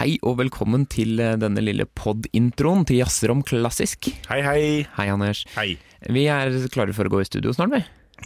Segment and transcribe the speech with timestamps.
[0.00, 4.06] Hei og velkommen til eh, denne lille pod-introen til Jazzer om klassisk.
[4.30, 4.60] Hei, hei.
[4.96, 5.42] Hei, Anders.
[5.52, 5.74] Hei.
[6.08, 7.82] Vi er klare for å gå i studio snart, vi.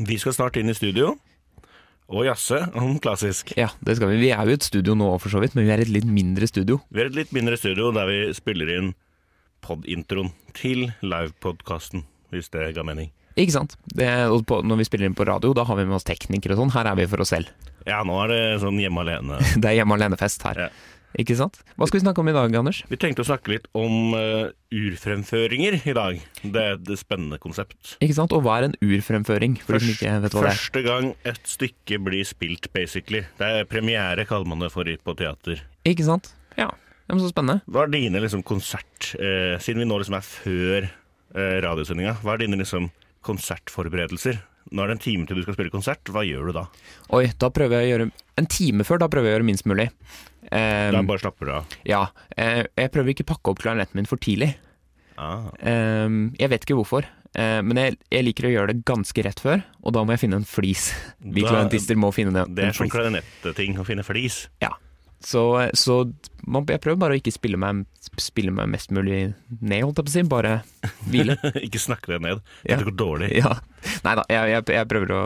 [0.06, 1.16] Vi skal snart inn i studio
[2.14, 3.56] og jazze om klassisk.
[3.58, 4.20] Ja, det skal vi.
[4.22, 6.06] Vi er jo i et studio nå for så vidt, men vi er et litt
[6.06, 6.78] mindre studio.
[6.94, 8.94] Vi er et litt mindre studio der vi spiller inn
[9.66, 13.10] pod-introen til livepodkasten, hvis det ga mening.
[13.34, 13.74] Ikke sant?
[13.90, 14.06] Det,
[14.46, 16.76] på, når vi spiller inn på radio, da har vi med oss teknikere og sånn.
[16.76, 17.50] Her er vi for oss selv.
[17.84, 19.42] Ja, nå er det sånn hjemme alene.
[19.60, 20.66] Det er hjemme alene-fest her.
[20.68, 20.92] Ja.
[21.20, 21.60] Ikke sant?
[21.78, 22.80] Hva skal vi snakke om i dag, Anders?
[22.90, 26.22] Vi tenkte å snakke litt om uh, urfremføringer i dag.
[26.42, 27.94] Det er et spennende konsept.
[28.02, 28.34] Ikke sant?
[28.34, 29.54] Og hva er en urfremføring?
[29.62, 30.58] For de ikke vet hva det er.
[30.58, 33.22] Første gang et stykke blir spilt, basically.
[33.38, 35.62] Det er premiere, kaller man det for på teater.
[35.86, 36.32] Ikke sant?
[36.58, 36.72] Ja.
[37.04, 37.60] Det er så spennende.
[37.68, 39.12] Hva er dine liksom, konsert...
[39.14, 42.88] Uh, siden vi nå liksom er før uh, radiosendinga, hva er dine liksom,
[43.28, 44.40] konsertforberedelser?
[44.72, 46.08] Nå er det en time til du skal spille konsert.
[46.10, 46.64] Hva gjør du da?
[47.14, 48.06] Oi, da prøver jeg å gjøre
[48.40, 49.90] En time før, da prøver jeg å gjøre minst mulig.
[50.50, 51.74] Da Um, bare slapper du av.
[51.88, 52.02] ja.
[52.36, 54.52] eh, jeg prøver ikke å pakke opp klarinetten min for tidlig.
[55.16, 55.48] Ah.
[55.62, 57.06] Um, jeg vet ikke hvorfor,
[57.38, 60.24] eh, men jeg, jeg liker å gjøre det ganske rett før, og da må jeg
[60.26, 60.88] finne en flis.
[61.22, 62.96] Vi klarinetister må finne en, Det en er sånn flis.
[62.96, 64.40] klarinetting å finne flis.
[64.64, 64.72] Ja.
[65.24, 65.40] Så,
[65.72, 66.02] så
[66.44, 67.86] man, jeg prøver bare å ikke spille meg,
[68.20, 69.22] spille meg mest mulig
[69.62, 70.24] ned, holdt jeg på å si.
[70.28, 70.50] Bare
[71.08, 71.38] hvile.
[71.66, 72.42] ikke snakke deg ned.
[72.68, 72.76] Ja.
[72.76, 73.30] Det går dårlig.
[73.38, 73.54] Ja.
[74.04, 75.22] Nei da, jeg, jeg, jeg prøver, å,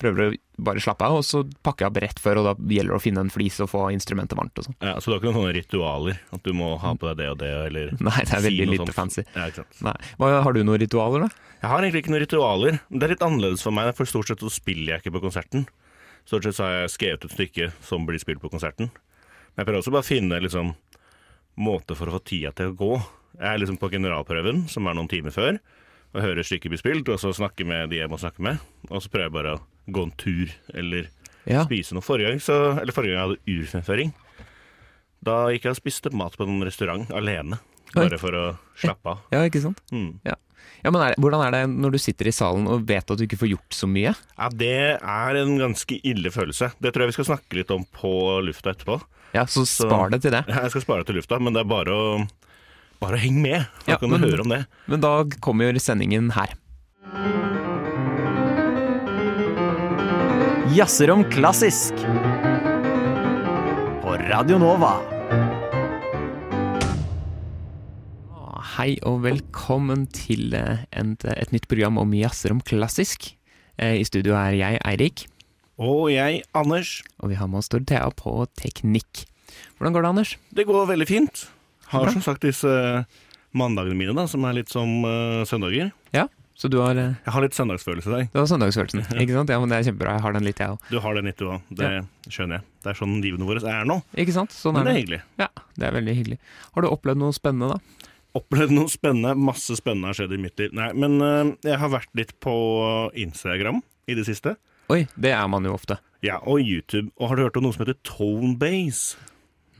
[0.00, 0.30] prøver å
[0.64, 3.02] bare slappe av, og så pakker jeg opp rett før, og da gjelder det å
[3.04, 4.76] finne en flis og få instrumentet varmt og sånn.
[4.84, 6.18] Ja, så du har ikke noen ritualer?
[6.34, 8.72] At du må ha på deg det og det, eller Nei, det er veldig si
[8.74, 8.96] lite sånt?
[8.96, 9.24] fancy.
[9.36, 9.80] Ja, ikke sant.
[9.86, 9.94] Nei.
[10.20, 11.54] Hva, har du noen ritualer, da?
[11.60, 12.80] Jeg har egentlig ikke noen ritualer.
[12.88, 15.66] Det er litt annerledes for meg, for stort sett så spiller jeg ikke på konserten.
[16.28, 18.88] Stort sett så har jeg skrevet et stykke som blir spilt på konserten.
[19.52, 20.72] Men jeg prøver også bare å finne liksom,
[21.60, 22.92] måter for å få tida til å gå.
[23.40, 25.58] Jeg er liksom på generalprøven, som er noen timer før,
[26.10, 28.62] og hører stykket bli spilt, og så snakker med de jeg må snakke med.
[28.88, 31.08] Og så prøver jeg bare å gå en tur, eller
[31.46, 31.64] Ja.
[31.64, 32.02] spise noe.
[32.04, 34.12] Forrige gang, så, eller forrige gang jeg hadde urfremføring,
[35.22, 37.58] da gikk jeg og spiste mat på en restaurant alene.
[37.94, 38.44] Bare for å
[38.78, 39.18] slappe av.
[39.32, 39.80] Ja, ikke sant?
[39.90, 40.20] Mm.
[40.24, 43.24] Ja, men er, Hvordan er det når du sitter i salen og vet at du
[43.26, 44.14] ikke får gjort så mye?
[44.38, 44.70] Ja, det
[45.02, 46.70] er en ganske ille følelse.
[46.80, 48.12] Det tror jeg vi skal snakke litt om på
[48.46, 49.00] lufta etterpå.
[49.34, 50.44] Ja, Så spar det til det.
[50.48, 52.28] Ja, Jeg skal spare det til lufta, men det er bare å,
[53.00, 53.66] bare henge med.
[53.86, 54.66] Da Ja, kan men- høre om det.
[54.86, 57.49] Men da kommer jo sendingen her.
[60.70, 61.94] Jazzer om klassisk.
[64.02, 64.92] På Radio Nova.
[68.76, 73.32] Hei og velkommen til et, et nytt program om jazzer om klassisk.
[73.80, 75.26] Eh, I studio er jeg, Eirik,
[75.80, 77.00] Og jeg, Anders.
[77.18, 79.24] og vi har med oss Dorothea på teknikk.
[79.78, 80.36] Hvordan går det, Anders?
[80.54, 81.48] Det går veldig fint.
[81.90, 82.12] Har Bra.
[82.12, 82.68] som sagt disse
[83.56, 85.90] mandagene mine, da, som er litt som uh, søndager.
[86.14, 88.28] Ja, så du har, eh, Jeg har litt søndagsfølelse i dag.
[88.32, 89.48] du har søndagsfølelsen, ikke sant?
[89.50, 90.12] Ja, men Det er kjempebra.
[90.18, 90.78] Jeg har den litt, jeg òg.
[90.90, 91.62] Du har den litt, du òg.
[91.72, 91.90] Det
[92.28, 92.62] skjønner jeg.
[92.82, 94.02] Det er sånn livene våre er nå.
[94.16, 94.50] Ikke sant?
[94.50, 95.00] Sånn Men er det er det.
[95.04, 95.22] hyggelig.
[95.38, 96.38] Ja, det er veldig hyggelig.
[96.74, 98.06] Har du opplevd noe spennende, da?
[98.40, 99.32] Opplevd noe spennende.
[99.36, 100.70] Masse spennende har skjedd i mitt liv.
[100.72, 102.52] Nei, men uh, jeg har vært litt på
[103.14, 104.56] Instagram i det siste.
[104.90, 105.98] Oi, det er man jo ofte.
[106.22, 107.10] Ja, og YouTube.
[107.18, 109.16] Og har du hørt om noe som heter Tonebase?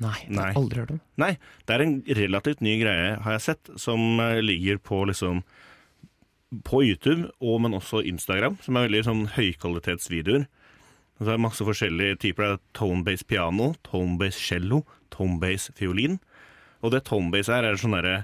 [0.01, 1.01] Nei, det har jeg aldri hørt om.
[1.21, 1.35] Nei,
[1.69, 5.43] det er en relativt ny greie, har jeg sett, som eh, ligger på liksom
[6.67, 10.49] På YouTube, og men også Instagram, som er veldig sånn høykvalitetsvideoer.
[11.21, 12.47] Det er masse forskjellige typer.
[12.47, 16.17] Det er Tonebase piano, Tonebase cello, Tonebase fiolin.
[16.81, 18.23] Og det Tonebase er, er en sånn derre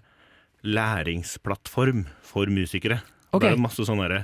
[0.67, 3.03] læringsplattform for musikere.
[3.31, 3.51] Okay.
[3.51, 4.23] Det er masse sånne derre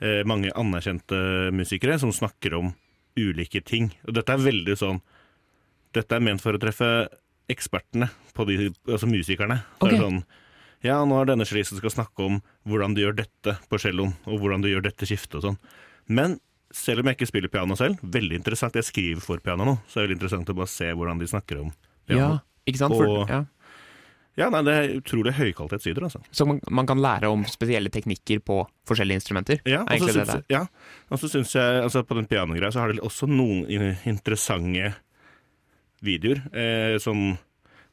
[0.00, 2.72] eh, mange anerkjente musikere som snakker om
[3.18, 3.90] ulike ting.
[4.06, 5.02] Og dette er veldig sånn
[5.96, 6.86] Dette er ment for å treffe
[7.48, 9.62] ekspertene, på de, altså musikerne.
[9.80, 10.18] Det er sånn
[10.86, 14.38] Ja, nå er denne cellisten skal snakke om hvordan du gjør dette på celloen, og
[14.42, 15.58] hvordan du gjør dette skiftet og sånn.
[16.06, 16.38] Men
[16.74, 18.76] selv om jeg ikke spiller piano selv, veldig interessant.
[18.76, 21.28] Jeg skriver for piano nå, så det er veldig interessant å bare se hvordan de
[21.30, 21.70] snakker om
[22.08, 22.20] piano.
[22.36, 22.94] Ja, ikke sant?
[22.94, 23.44] For, Og- ja.
[24.38, 26.20] Ja, nei, det er utrolig høykvalitetsvideoer, altså.
[26.30, 29.58] Så man, man kan lære om spesielle teknikker på forskjellige instrumenter?
[29.66, 30.60] Ja, og så syns, ja,
[31.18, 33.64] syns jeg altså På den pianogreia så har de også noen
[34.06, 34.92] interessante
[36.06, 36.38] videoer.
[36.54, 37.32] Eh, som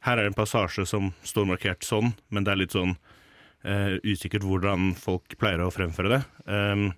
[0.06, 4.46] Her er en passasje som står markert sånn, men det er litt sånn uh, usikkert
[4.46, 6.20] hvordan folk pleier å fremføre det.
[6.46, 6.88] Um,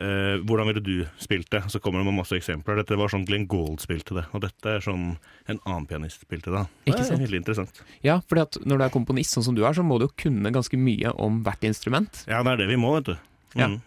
[0.00, 1.60] uh, hvordan ville du spilt det?
[1.68, 2.80] Så kommer det med masse eksempler.
[2.80, 6.54] Dette var sånn Glenn Gold spilte det, og dette er sånn en annen pianist spilte
[6.54, 6.64] det.
[6.86, 7.84] Ikke det er veldig interessant.
[8.06, 10.14] Ja, fordi at når du er komponist sånn som du er, så må du jo
[10.24, 12.24] kunne ganske mye om hvert instrument.
[12.30, 13.16] Ja, det er det vi må, vet du.
[13.54, 13.68] Ja.
[13.68, 13.82] Mm.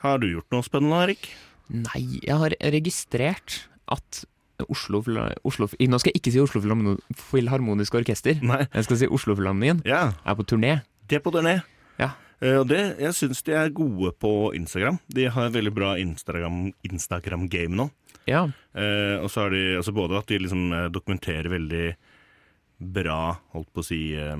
[0.00, 1.32] Har du gjort noe spennende, Erik?
[1.70, 4.24] Nei, jeg har registrert at
[4.68, 5.00] Oslo,
[5.44, 8.40] Oslo Nå skal jeg ikke si Oslo Filharmo- Filharmoniske Orkester.
[8.42, 8.66] Nei.
[8.74, 10.12] Jeg skal si Oslofilharmonien Ja.
[10.26, 10.82] er på turné.
[11.08, 11.62] De er på turné.
[11.98, 12.12] Ja.
[12.42, 14.98] Eh, Og det, jeg syns de er gode på Instagram.
[15.08, 17.90] De har veldig bra Instagram- Instagram-game nå.
[18.26, 18.44] Ja.
[18.74, 21.94] Eh, og så har de altså både at de liksom eh, dokumenterer veldig
[22.80, 24.36] bra, holdt på å si, eh,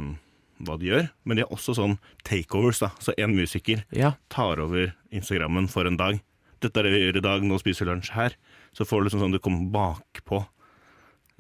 [0.64, 1.10] hva de gjør.
[1.24, 2.90] Men de har også sånn takeovers, da.
[3.00, 6.20] Så en musiker Ja, tar over Instagrammen for en dag.
[6.60, 8.34] Dette er det vi gjør i dag, nå spiser vi lunsj her.
[8.76, 10.44] Så får du liksom sånn du kommer bakpå.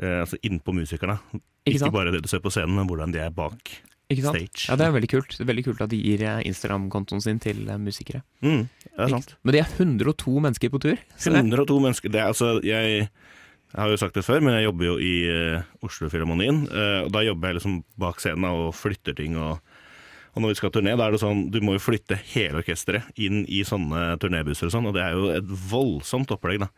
[0.00, 1.20] Eh, altså innpå musikerne.
[1.64, 3.80] Ikke Ikke, bare det du ser på scenen, men hvordan de er bak
[4.10, 4.66] stage.
[4.66, 5.34] Ja, det er veldig kult.
[5.36, 8.24] Det er veldig kult at de gir eh, Instagram-kontoen sin til eh, musikere.
[8.42, 9.36] Mm, det er sant.
[9.44, 11.04] Men de er 102 mennesker på tur.
[11.16, 12.10] Så det, 102 mennesker.
[12.10, 13.06] Det er altså Jeg
[13.70, 16.64] jeg har jo sagt det før, men jeg jobber jo i uh, Oslo-filharmonien.
[16.66, 19.36] Uh, og da jobber jeg liksom bak scenen og flytter ting.
[19.38, 19.60] Og,
[20.34, 23.14] og når vi skal turné, da er det sånn du må jo flytte hele orkesteret
[23.14, 26.70] inn i sånne turnébusser og sånn, og det er jo et voldsomt opplegg, da.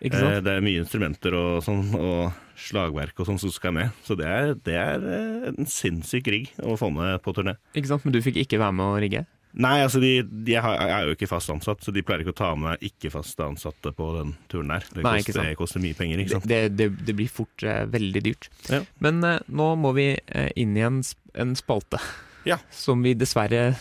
[0.00, 0.44] Ikke Eh, sant?
[0.44, 3.90] det er mye instrumenter og sånn, og slagverk og sånn som skal med.
[4.04, 7.56] Så det er, det er eh, en sinnssyk rigg å få med på turné.
[7.74, 8.04] Ikke sant?
[8.04, 9.26] Men du fikk ikke være med å rigge?
[9.52, 12.38] Nei, altså de, de har- er jo ikke fast ansatt, så de pleier ikke å
[12.38, 14.84] ta med ikke fast ansatte på den turen her.
[14.94, 15.48] Det, Nei, ikke koster, sant.
[15.50, 16.46] det koster mye penger, ikke sant.
[16.46, 18.46] Det, det, det blir fort eh, veldig dyrt.
[18.70, 18.80] Ja.
[19.02, 21.00] Men eh, nå må vi eh, inn i en,
[21.34, 21.98] en spalte
[22.46, 22.60] Ja.
[22.70, 23.72] som vi dessverre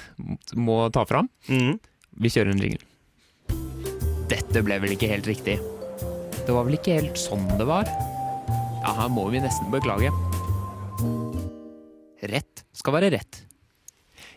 [0.58, 1.30] må ta fram.
[1.48, 1.78] Mhm.
[2.20, 2.82] Vi kjører en ringel.
[4.30, 5.60] Dette ble vel ikke helt riktig.
[6.50, 7.86] Det var vel ikke helt sånn det var?
[8.82, 10.10] Ja, her må vi nesten beklage.
[12.26, 13.44] Rett skal være rett.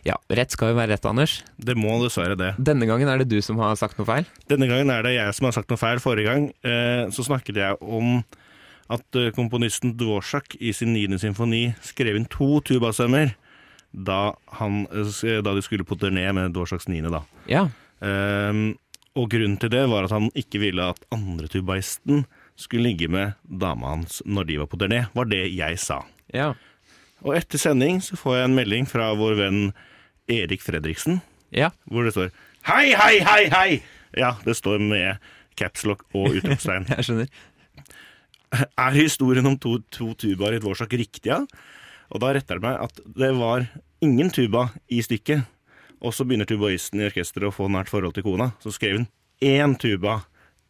[0.05, 1.39] Ja, rett skal jo være rett, Anders.
[1.57, 2.51] Det må dessverre det.
[2.61, 4.29] Denne gangen er det du som har sagt noe feil.
[4.53, 6.05] Denne gangen er det jeg som har sagt noe feil.
[6.05, 8.19] Forrige gang eh, så snakket jeg om
[8.93, 13.33] at eh, komponisten Dvorsak i sin niende symfoni skrev inn to tubastemmer
[13.89, 17.25] da, han, eh, da de skulle på turné med Dvorsaks niende, da.
[17.49, 17.71] Ja,
[18.03, 18.75] Ehm,
[19.19, 22.25] og grunnen til det var at han ikke ville at andre tubaisten
[22.57, 26.03] skulle ligge med dama hans når de var på turné, var det jeg sa.
[26.33, 26.53] ja.
[27.23, 29.59] Og etter sending så får jeg en melding fra vår venn
[30.27, 31.21] Erik Fredriksen,
[31.55, 32.33] Ja, hvor det står
[32.67, 33.83] Hei, hei, hei, hei!
[34.19, 35.21] Ja, det står med
[35.55, 36.89] capslock og utropstegn.
[36.97, 37.29] jeg skjønner.
[38.75, 41.39] er historien om to, to tubaer i et vårsak riktig, ja?
[42.11, 43.69] Og da retter det meg at det var
[44.03, 45.47] ingen tuba i stykket.
[46.03, 48.51] Og så begynner tubaisten i orkesteret å få nært forhold til kona.
[48.63, 49.09] Så skrev hun
[49.43, 50.21] én tuba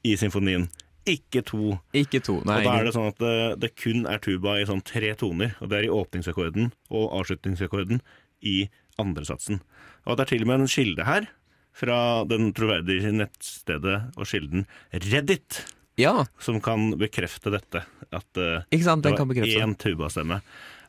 [0.05, 0.67] i symfonien,
[1.09, 1.77] ikke to.
[1.99, 2.61] Ikke to, nei.
[2.61, 5.57] og da er det sånn at det, det kun er tuba i sånn tre toner.
[5.59, 8.03] Og det er i åpningsakkorden og avslutningsakkorden
[8.47, 8.57] i
[9.03, 9.63] andre satsen.
[10.07, 11.29] Og det er til og med en kilde her
[11.75, 15.63] fra den troverdige nettstedet og kilden Reddit
[16.01, 17.85] Ja, som kan bekrefte dette.
[18.13, 20.43] At uh, det var én tubastemme.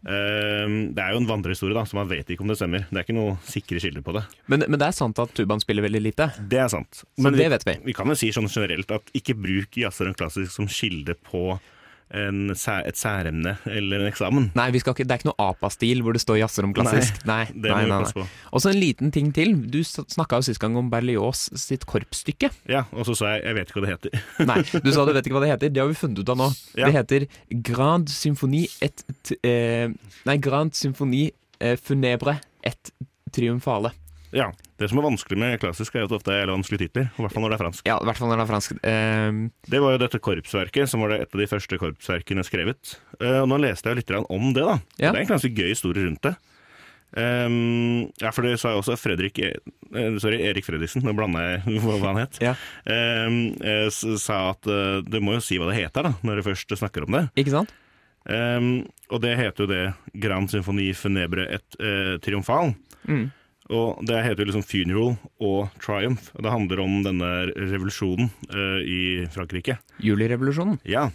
[0.03, 2.87] Eh, det er jo en vandrehistorie, da, så man vet ikke om det stemmer.
[2.89, 4.23] Det er ikke noe sikre kilder på det.
[4.51, 6.29] Men, men det er sant at tubaen spiller veldig lite.
[6.39, 7.03] Det er sant.
[7.03, 7.77] Så det vi, vet vi.
[7.87, 11.53] vi kan jo si sånn generelt at ikke bruk jazzeren klassisk som kilde på
[12.13, 14.49] en, et særemne eller en eksamen.
[14.57, 17.21] Nei, vi skal ikke, det er ikke noe APA-stil hvor det står jazzer om klassisk.
[17.29, 18.25] Nei, Det nei, må vi passe på.
[18.53, 19.55] Og så en liten ting til.
[19.73, 22.51] Du snakka jo sist gang om Berlioz sitt korpsstykke.
[22.69, 24.27] Ja, og så sa jeg jeg vet ikke hva det heter.
[24.51, 25.73] Nei, du sa du vet ikke hva det heter.
[25.73, 26.51] Det har vi funnet ut av nå.
[26.77, 26.87] Ja.
[26.87, 27.27] Det heter
[27.71, 29.89] Grand Symfoni et t eh,
[30.27, 31.25] Nei, Grand Symfoni
[31.59, 32.93] eh, Funebre et
[33.33, 33.93] Triumfale.
[34.33, 34.49] Ja,
[34.81, 37.11] Det som er vanskelig med klassisk, er at det ofte er vanskelige titler.
[37.13, 37.83] I hvert fall når det er fransk.
[37.87, 38.71] Ja, i hvert fall når det er fransk.
[38.83, 39.35] Eh,
[39.69, 42.95] Det var jo dette korpsverket, som var det et av de første korpsverkene skrevet.
[43.21, 44.79] Uh, og nå leste jeg litt om det, da.
[44.97, 45.11] Ja.
[45.13, 46.33] Det er en ganske gøy historie rundt det.
[47.13, 51.77] Um, ja, for det sa jo også Fredrik eh, Sorry, Erik Fredriksen, nå blanda jeg
[51.83, 52.39] hva han het.
[52.41, 52.55] Ja.
[52.89, 56.73] Eh, sa at uh, du må jo si hva det heter, da, når du først
[56.81, 57.27] snakker om det.
[57.37, 57.73] ikke sant?
[58.23, 59.83] Um, og det heter jo det
[60.23, 62.73] Grand Symphony Funebre et uh, Triomphal.
[63.05, 63.27] Mm.
[63.73, 66.29] Og det heter liksom Funeral og Triumph.
[66.37, 69.79] Det handler om denne revolusjonen uh, i Frankrike.
[70.03, 70.79] Julirevolusjonen.
[70.87, 71.07] Ja.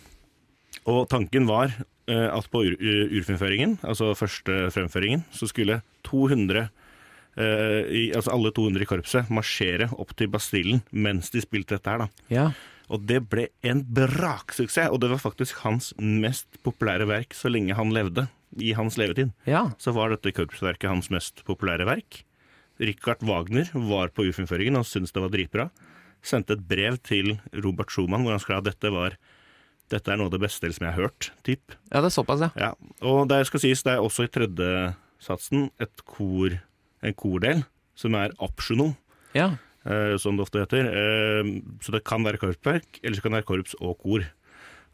[0.88, 2.76] Og tanken var uh, at på ur
[3.20, 9.90] urfremføringen, altså første fremføringen, så skulle 200 uh, i, altså alle 200 i korpset marsjere
[9.94, 12.26] opp til Bastillen mens de spilte dette her, da.
[12.32, 12.48] Ja.
[12.88, 17.76] Og det ble en braksuksess, og det var faktisk hans mest populære verk så lenge
[17.76, 18.26] han levde.
[18.64, 19.66] I hans levetid ja.
[19.76, 22.22] så var dette korpsverket hans mest populære verk.
[22.80, 25.68] Richard Wagner var på urfremføringen og syntes det var dritbra.
[26.22, 29.16] Sendte et brev til Robert Schumann hvor han skrev at dette var
[29.88, 31.30] dette er noe av det beste som jeg har hørt.
[31.46, 31.72] Typ.
[31.88, 32.50] Ja, det er såpass, ja.
[32.60, 32.72] Ja.
[33.08, 34.72] Og det skal sies, det er også i tredje
[35.24, 36.58] satsen et kor,
[37.00, 37.62] en kordel
[37.98, 38.92] som er optional,
[39.34, 39.54] Ja.
[39.88, 40.90] eh, som det ofte heter.
[40.92, 44.28] Eh, så det kan være korpsverk, eller så kan det være korps og kor.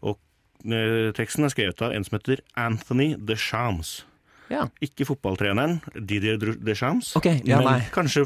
[0.07, 0.19] Og
[0.65, 4.05] eh, teksten er skrevet av en som heter Anthony Deschamps.
[4.55, 4.65] Ja.
[4.85, 7.89] Ikke fotballtreneren Didier Deschamps, Ok, ja, men nei.
[7.95, 8.25] kanskje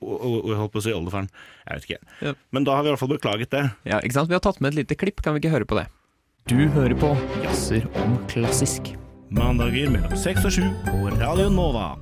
[0.00, 1.28] og, holdt på å si oldefaren.
[1.66, 2.14] Jeg vet ikke.
[2.28, 2.34] Ja.
[2.54, 3.64] Men da har vi i hvert fall beklaget det.
[3.88, 4.30] Ja, ikke sant?
[4.30, 5.86] Vi har tatt med et lite klipp, kan vi ikke høre på det?
[6.50, 7.12] Du hører på
[7.44, 8.92] Jazzer om klassisk.
[9.30, 11.92] Mandager mellom seks og sju på Radio Nova.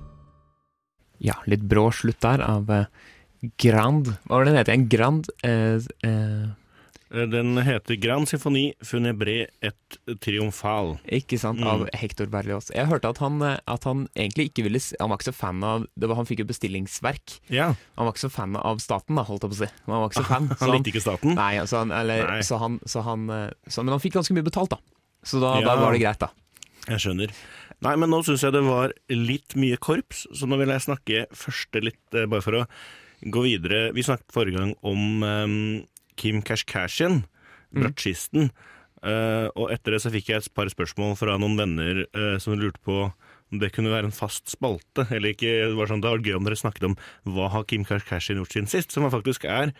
[1.20, 2.86] Ja, litt brå slutt der av eh,
[3.60, 4.76] Grand Hva var det den heter?
[4.76, 4.88] igjen?
[4.94, 6.46] Grand eh, Eh,
[7.10, 10.98] Den heter Grand Symphoni Funebre et Triomphal.
[11.08, 11.66] Ikke sant, Mm.
[11.66, 12.70] av Hector Berlioz.
[12.74, 15.64] Jeg hørte at han, eh, at han egentlig ikke ville Han var ikke så fan
[15.64, 17.38] av det var, Han fikk jo bestillingsverk.
[17.48, 19.72] Ja, Han var ikke så fan av staten, da, holdt jeg på å si.
[19.86, 20.48] Han var ikke så fan.
[20.60, 21.34] han likte ikke staten.
[21.34, 22.40] Nei, altså han, eller, Nei.
[22.42, 24.78] Så han, så han, eh, så, men han fikk ganske mye betalt, da.
[25.24, 25.64] Så da, Ja.
[25.74, 26.28] da var det greit, da.
[26.88, 27.32] Jeg skjønner.
[27.80, 31.26] Nei, men nå syns jeg det var litt mye korps, så nå vil jeg snakke
[31.32, 32.66] første litt, eh, bare for å
[33.24, 33.92] gå videre.
[33.94, 35.86] Vi snakket forrige gang om eh,
[36.18, 37.22] Kim Kashkashian,
[37.68, 37.82] Mm.
[37.84, 38.50] bratsjisten.
[39.04, 42.56] Eh, og etter det så fikk jeg et par spørsmål fra noen venner uh, som
[42.58, 42.96] lurte på
[43.52, 45.04] om det kunne være en fast spalte.
[45.14, 46.96] Eller ikke, det var sånn, det var gøy om dere snakket om
[47.28, 49.70] hva har Kim Kashkashian gjort siden sist, som faktisk er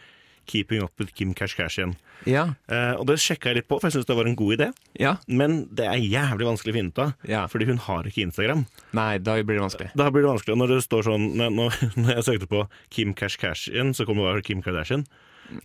[0.49, 1.97] Keeping Up With Kim Kashkashian.
[2.28, 2.45] Ja.
[2.71, 4.68] Uh, og det sjekka jeg litt på, for jeg syns det var en god idé.
[5.00, 5.16] ja.
[5.28, 7.47] Men det er jævlig vanskelig å finne ut av, Ja.
[7.49, 8.66] fordi hun har ikke Instagram.
[8.97, 9.90] Nei, da blir det vanskelig.
[9.97, 10.52] Da blir det vanskelig.
[10.54, 14.16] Og når det står sånn Når, når- når jeg søkte på Kim Kashkashian, så kom
[14.21, 15.04] det bare Kim Kardashian.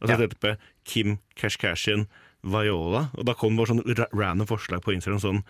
[0.01, 0.17] Og så Ja.
[0.27, 2.07] etterpå Kim Kashkashian
[2.43, 5.43] Viola, og da kom det bare sånn ra random forslag på Instagram sånn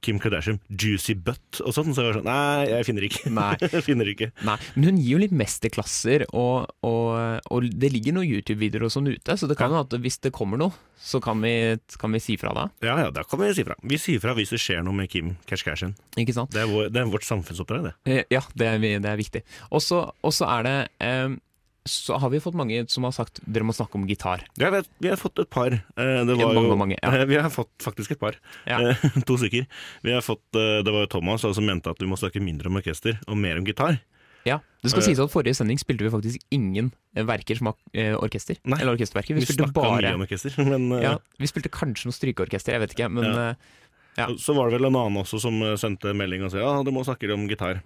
[0.00, 1.90] Kim Kardashian Juicy Butt og sånn.
[1.92, 3.30] Så jeg var sånn Nei, jeg finner ikke.
[3.34, 3.56] Nei.
[3.74, 4.28] jeg finner ikke.
[4.46, 8.92] Nei, men hun gir jo litt mesterklasser, og, og, og det ligger noen YouTube-videoer og
[8.94, 10.70] sånn ute, så det kan jo at hvis det kommer noe,
[11.02, 11.50] så kan vi,
[11.98, 12.68] kan vi si fra da.
[12.86, 13.74] Ja ja, da kan vi si fra.
[13.82, 15.96] Vi sier fra hvis det skjer noe med Kim Kashkashian.
[16.16, 16.54] Ikke sant?
[16.54, 17.94] Det er, vår, det er vårt samfunnsoppdrag, det.
[18.06, 19.42] Eh, Ja, det er, det er viktig.
[19.74, 21.34] Og så er det eh,
[21.88, 24.42] Så har vi fått mange som har sagt dere må snakke om gitar.
[24.60, 25.72] Ja, vi har, vi har fått et par.
[25.72, 27.10] Eh, Det var Mange, jo, mange, ja.
[27.16, 28.36] Eh, Vi har fått faktisk et par.
[28.68, 28.78] Ja.
[28.90, 29.66] Eh, to stykker.
[30.04, 32.76] Vi har fått, det var jo Thomas som mente at vi må snakke mindre om
[32.80, 33.98] orkester og mer om gitar.
[34.46, 38.56] Ja, Det skal sies at forrige sending spilte vi faktisk ingen verker som har orkester.
[38.64, 38.78] Nei.
[38.80, 39.34] Eller orkesterverker.
[39.34, 42.84] Vi, Vi spilte bare mye om orkester, men ja, Vi spilte kanskje noe strykeorkester, jeg
[42.86, 43.10] vet ikke.
[43.12, 43.48] Men Ja.
[44.16, 44.28] ja.
[44.38, 47.04] så var det vel en annen også som sendte melding og sa ja, du må
[47.04, 47.82] snakke om gitar.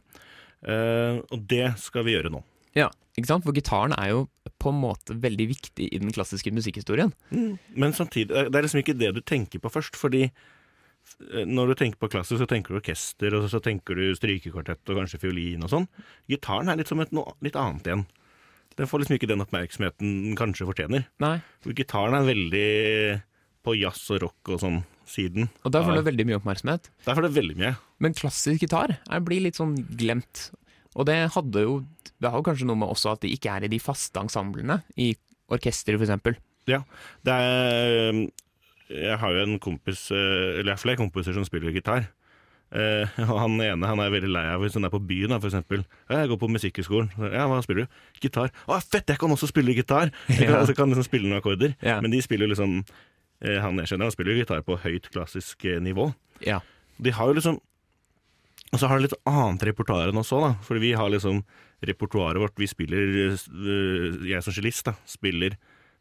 [0.63, 2.43] Uh, og det skal vi gjøre nå.
[2.79, 2.89] Ja,
[3.19, 3.45] ikke sant?
[3.45, 4.25] For gitaren er jo
[4.63, 7.13] på en måte veldig viktig i den klassiske musikkhistorien.
[7.77, 11.77] Men samtidig, det er liksom ikke det du tenker på først, fordi eh, når du
[11.83, 15.67] tenker på klassisk, så tenker du orkester, og så tenker du strykekvartett og kanskje fiolin
[15.67, 15.89] og sånn.
[16.31, 18.07] Gitaren er litt som et noe litt annet igjen.
[18.79, 21.05] Den får liksom ikke den oppmerksomheten den kanskje fortjener.
[21.21, 21.37] Nei.
[21.65, 22.71] For gitaren er veldig
[23.63, 24.81] på jazz og rock og sånn
[25.13, 25.51] siden.
[25.67, 26.89] Og der får du veldig mye oppmerksomhet.
[27.05, 27.75] Der får det veldig mye.
[28.03, 30.49] Men klassisk gitar blir litt sånn glemt.
[30.97, 31.79] Og det hadde jo
[32.21, 34.81] Det har jo kanskje noe med også at det ikke er i de faste ensemblene,
[34.97, 35.15] i
[35.51, 36.37] orkester for eksempel.
[36.71, 36.83] Ja,
[37.27, 38.13] det er
[38.93, 42.07] Jeg har jo en kompis, eh, eller jeg har flere kompiser som spiller gitar.
[42.73, 45.85] Eh, og han ene han er veldig lei av hvis han er på byen, eksempel.
[46.09, 47.89] 'Jeg går på Musikkhøgskolen.' Ja, hva spiller du?
[48.21, 48.51] Gitar.
[48.69, 50.61] 'Å, fett, jeg kan også spille gitar!' Jeg kan, Ja.
[50.61, 51.75] altså, kan liksom spille noen akkorder.
[51.83, 52.01] Ja.
[52.01, 52.85] Men de spiller liksom
[53.43, 56.15] eh, Han jeg kjenner, han spiller gitar på høyt klassisk nivå.
[56.47, 56.61] Ja.
[57.03, 57.61] De har jo liksom
[58.73, 60.53] Og så har det litt annet repertoar enn oss òg, da.
[60.65, 61.43] For vi har liksom
[61.85, 65.59] repertoaret vårt Vi spiller øh, Jeg som cellist, da, spiller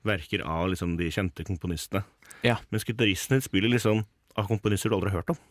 [0.07, 2.01] verker av liksom de kjente komponistene.
[2.41, 2.55] Ja.
[2.73, 4.01] Mens gitaristene spiller liksom
[4.39, 5.41] av komponister du aldri har hørt om.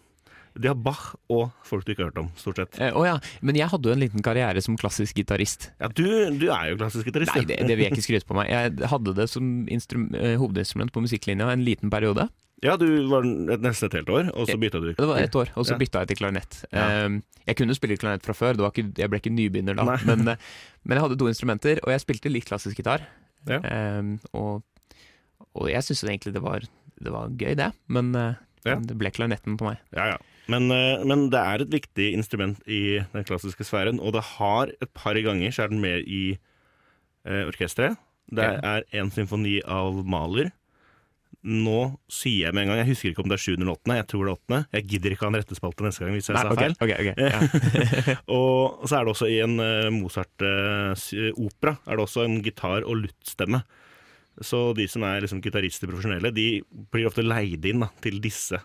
[0.59, 2.79] De har Bach og folk du ikke har hørt om, stort sett.
[2.83, 3.13] Eh, Å ja.
[3.47, 5.69] Men jeg hadde jo en liten karriere som klassisk gitarist.
[5.79, 6.03] Ja, du,
[6.41, 7.37] du er jo klassisk gitarist.
[7.37, 8.51] Nei, det, det vil jeg ikke skryte på meg.
[8.51, 12.27] Jeg hadde det som eh, hovedinstrument på musikklinja en liten periode.
[12.63, 14.91] Ja, du var nesten et helt år, og så bytta du.
[14.93, 16.59] Det var ett år, og så bytta jeg til klarinett.
[16.73, 17.07] Ja.
[17.07, 19.87] Eh, Jeg kunne spille klarinett fra før, ikke, jeg ble ikke nybegynner da.
[20.11, 20.37] Men, eh,
[20.85, 23.07] men jeg hadde to instrumenter, og jeg spilte litt klassisk gitar.
[23.49, 23.59] Ja.
[23.65, 24.03] Eh,
[24.37, 24.61] og,
[25.57, 26.67] og jeg syntes egentlig det var,
[27.01, 27.71] det var gøy, det.
[27.89, 28.35] Men eh,
[28.69, 28.75] Ja.
[28.77, 29.79] det ble klarinetten på meg.
[29.97, 30.19] Ja, ja.
[30.53, 34.69] Men, eh, men det er et viktig instrument i den klassiske sfæren, og det har
[34.83, 36.37] et par ganger så er den med i
[37.25, 37.97] eh, orkesteret.
[38.31, 40.53] Det er en symfoni av Mahler.
[41.41, 41.77] Nå
[42.13, 43.55] sier jeg med en gang, jeg husker ikke om det er 7.
[43.55, 44.59] eller 8., jeg tror det er 8.
[44.77, 46.75] Jeg gidder ikke ha en rettespalte neste gang hvis jeg Nei, sa ok, feil.
[46.77, 48.17] ok, okay, ja.
[48.37, 53.01] Og så er det også i en uh, Mozart-opera er det også en gitar- og
[53.07, 53.63] luttstemme.
[54.45, 56.49] Så de som er liksom gitarister profesjonelle, de
[56.93, 58.61] blir ofte leid inn da, til disse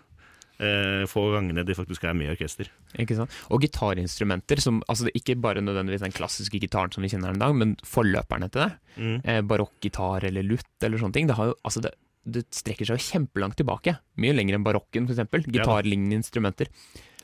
[0.60, 2.70] eh, få gangene de faktisk er med i orkester.
[3.00, 3.32] Ikke sant?
[3.52, 7.44] Og gitarinstrumenter, som, altså ikke bare nødvendigvis den klassiske gitaren som vi kjenner den i
[7.44, 8.70] dag, men forløperne til det.
[8.96, 9.18] Mm.
[9.24, 11.28] Eh, Barokkgitar eller lutt eller sånne ting.
[11.28, 11.92] Det, har jo, altså det,
[12.26, 13.96] det strekker seg jo kjempelangt tilbake.
[14.20, 15.46] Mye lenger enn barokken, f.eks.
[15.46, 16.70] Gitarlignende instrumenter.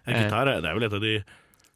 [0.07, 1.17] Ja, gitar er, det er vel et av de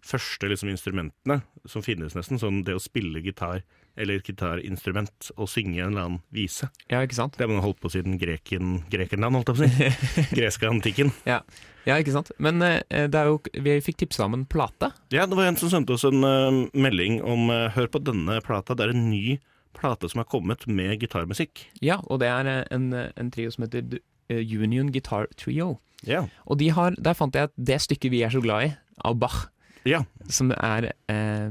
[0.06, 2.40] første liksom, instrumentene som finnes, nesten.
[2.40, 3.64] Sånn det å spille gitar
[3.96, 6.68] eller gitarinstrument og synge en eller annen vise.
[6.92, 7.38] Ja, ikke sant?
[7.38, 10.34] Det har man holdt på siden greken, Grekenland, holdt jeg på å si.
[10.38, 11.14] Greske antikken.
[11.24, 11.40] Ja,
[11.88, 12.30] ja ikke sant?
[12.36, 14.92] Men eh, det er jo, vi fikk tipsa om en plate.
[15.14, 18.36] Ja, det var en som sendte oss en uh, melding om uh, Hør på denne
[18.44, 21.66] plata, det er en ny plate som er kommet med gitarmusikk.
[21.82, 25.78] Ja, og det er eh, en, en trio som heter eh, Union Guitar Trio.
[26.04, 26.26] Ja.
[26.46, 29.16] Og de har, der fant jeg at det stykket vi er så glad i, av
[29.18, 29.48] Bach,
[29.84, 30.04] ja.
[30.28, 31.50] som er eh,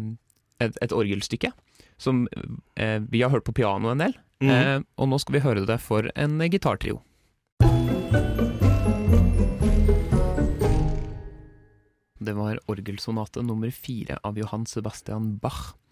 [0.60, 1.52] et, et orgelstykke,
[1.98, 2.28] som
[2.78, 4.14] eh, vi har hørt på piano en del,
[4.44, 4.50] Mhm.
[4.52, 7.00] eh, og nå skal vi høre det for en gitartrio.
[12.20, 15.85] Det var orgelsonate nummer fire av Johan Sebastian Bach, eh,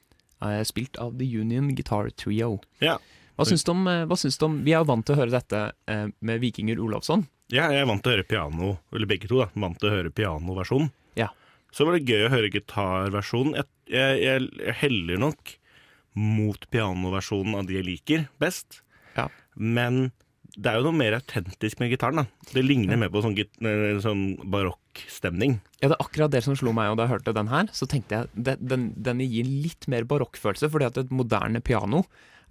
[0.68, 2.58] spilt av The Union Guitar Trio.
[2.84, 2.98] Ja.
[3.34, 5.22] Hva syns du om, eh, hva syns du om Vi er jo vant til å
[5.24, 7.26] høre dette eh, med Vikinger Olavsson.
[7.54, 9.50] Ja, jeg er vant til å høre piano, eller begge to, da.
[9.60, 10.92] Vant til å høre pianoversjonen.
[11.20, 11.30] Ja.
[11.74, 13.58] Så var det gøy å høre gitarversjonen.
[13.58, 15.56] Jeg, jeg, jeg, jeg heller nok
[16.14, 18.82] mot pianoversjonen av de jeg liker best.
[19.18, 19.28] Ja.
[19.58, 20.12] Men
[20.56, 22.26] det er jo noe mer autentisk med gitaren, da.
[22.54, 25.60] Det ligner mer på sånn, eh, sånn barokkstemning.
[25.82, 27.66] Ja, det er akkurat det som slo meg og da jeg hørte den her.
[27.74, 32.04] Så tenkte jeg det, den, den gir litt mer barokkfølelse, fordi at et moderne piano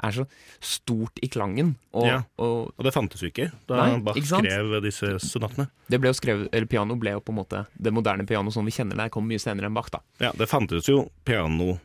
[0.02, 0.25] er så
[0.64, 1.76] stort i klangen.
[1.94, 2.23] Og, Ja.
[2.42, 5.68] og Og det fantes jo ikke da Nei, Bach skrev disse sonatene.
[5.88, 8.64] det ble jo skrevet, eller piano ble jo på en måte det moderne piano som
[8.66, 10.00] vi kjenner det, kom mye senere enn Bach, da.
[10.18, 11.78] Ja, det fantes jo piano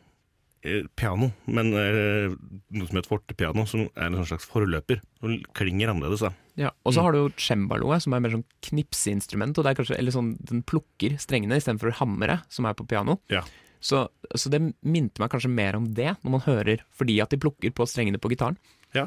[0.98, 2.32] Piano, men eh,
[2.74, 5.00] noe som heter fortepiano, som er en sånn slags forløper.
[5.22, 6.32] Som klinger annerledes, da.
[6.58, 6.94] Ja, og Mm.
[6.96, 10.10] så har du jo cembaloet, som er mer sånn knipseinstrument, og det er kanskje, eller
[10.14, 13.20] sånn, den plukker strengene istedenfor hammere, som er på piano.
[13.30, 13.42] Ja.
[13.80, 17.38] Så, så det minte meg kanskje mer om det, når man hører, fordi at de
[17.38, 18.56] plukker på strengene på gitaren.
[18.94, 19.06] Ja,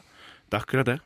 [0.49, 0.99] Det er akkurat det.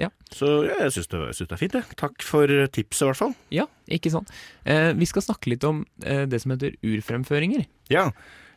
[0.00, 0.08] Ja.
[0.32, 1.84] Så ja, jeg syns det, det er fint, jeg.
[2.00, 3.34] Takk for eh, tipset, i hvert fall.
[3.52, 4.30] Ja, ikke sant.
[4.64, 7.66] Eh, vi skal snakke litt om eh, det som heter urfremføringer.
[7.92, 8.06] Ja.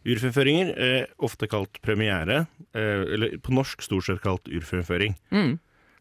[0.06, 2.46] Urfremføringer, eh, ofte kalt premiere,
[2.76, 5.16] eh, eller på norsk stort sett kalt urfremføring.
[5.32, 5.56] Mm.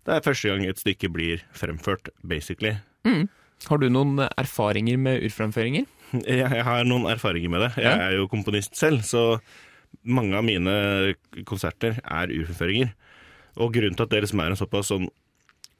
[0.04, 2.74] Det er første gang et stykke blir fremført, basically.
[3.06, 3.28] Mm.
[3.68, 5.86] Har du noen erfaringer med urfremføringer?
[6.12, 7.70] Jeg, jeg har noen erfaringer med det.
[7.80, 8.08] Jeg Ja.
[8.10, 9.40] er jo komponist selv, så
[10.04, 11.14] mange av mine
[11.48, 12.92] konserter er urfremføringer.
[13.56, 15.08] Og grunnen til at det liksom er en såpass sånn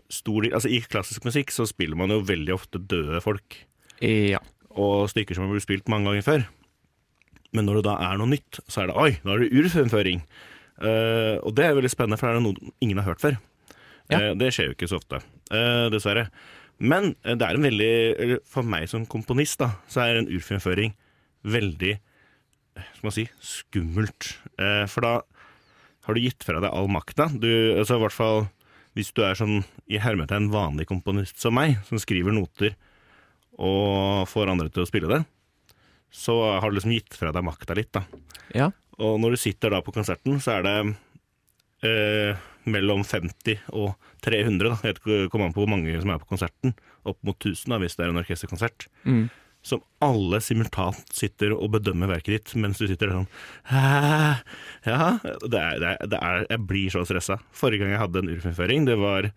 [0.08, 3.56] stor Altså, i klassisk musikk så spiller man jo veldig ofte døde folk.
[4.00, 4.38] Ja.
[4.76, 6.42] og stykker som har blitt spilt mange ganger før.
[7.54, 10.24] Men når det da er noe nytt, så er det oi, nå er det urfremføring.
[10.82, 13.38] Uh, og det er veldig spennende, for det er noe ingen har hørt før.
[14.10, 14.18] Ja.
[14.18, 15.20] Uh, det skjer jo ikke så ofte,
[15.54, 16.26] uh, dessverre.
[16.82, 20.90] Men det er en veldig For meg som komponist, da, så er en urfremføring
[21.46, 21.92] veldig
[22.74, 24.32] Skal man si skummelt.
[24.90, 25.12] For da
[26.04, 27.28] har du gitt fra deg all makta.
[27.30, 27.46] Du,
[27.78, 28.42] altså i hvert fall
[28.94, 32.74] hvis du er sånn i hermetegn vanlig komponist som meg, som skriver noter
[33.54, 35.20] og får andre til å spille det,
[36.14, 38.04] så har du liksom gitt fra deg makta litt, da.
[38.54, 38.70] Ja.
[39.02, 40.74] Og når du sitter da på konserten, så er det
[41.84, 44.76] eh, mellom 50 og 300, da.
[44.92, 46.76] Jeg kommer an på hvor mange som er på konserten.
[47.04, 48.86] Opp mot 1000 da, hvis det er en orkesterkonsert.
[49.04, 49.26] Mm.
[49.64, 53.28] Som alle simultant sitter og bedømmer verket ditt, mens du sitter der sånn
[54.84, 57.38] Ja, det er, det er, det er, jeg blir så stressa.
[57.56, 59.30] Forrige gang jeg hadde en urfremføring, det var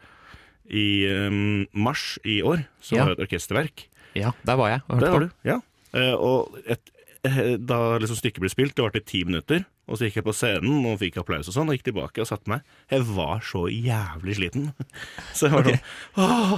[0.68, 0.88] i
[1.32, 3.06] um, mars i år, så Ja.
[3.08, 3.86] var et orkesterverk.
[4.20, 5.58] ja, der var jeg og hørte Der var du, ja.
[5.98, 6.92] Eh, og et,
[7.28, 10.28] eh, da liksom stykket ble spilt, det varte i ti minutter, og så gikk jeg
[10.28, 12.68] på scenen og fikk applaus og sånn, og gikk tilbake og satte meg.
[12.94, 14.72] Jeg var så jævlig sliten.
[15.38, 16.58] Så jeg var sånn åh!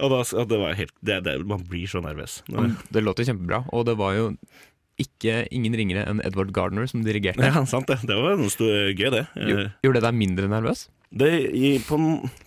[0.00, 2.38] Og da, det var helt, det, det, man blir så nervøs.
[2.88, 4.30] Det låter kjempebra, og det var jo
[5.00, 7.44] ikke ingen ringere enn Edward Gardner som dirigerte.
[7.44, 8.00] Ja, sant det.
[8.08, 9.26] Det var noe stor, gøy, det.
[9.36, 10.86] Eh, Gjorde det deg mindre nervøs?
[11.10, 11.98] Det i, på,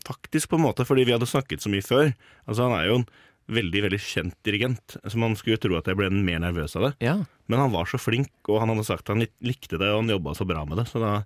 [0.07, 2.13] faktisk på en måte, fordi vi hadde snakket så mye før.
[2.47, 3.07] Altså Han er jo en
[3.51, 6.91] veldig veldig kjent dirigent, så man skulle tro at jeg ble mer nervøs av det.
[7.03, 7.15] Ja.
[7.51, 10.13] Men han var så flink, og han hadde sagt at han likte det, og han
[10.15, 10.87] jobba så bra med det.
[10.91, 11.17] Så da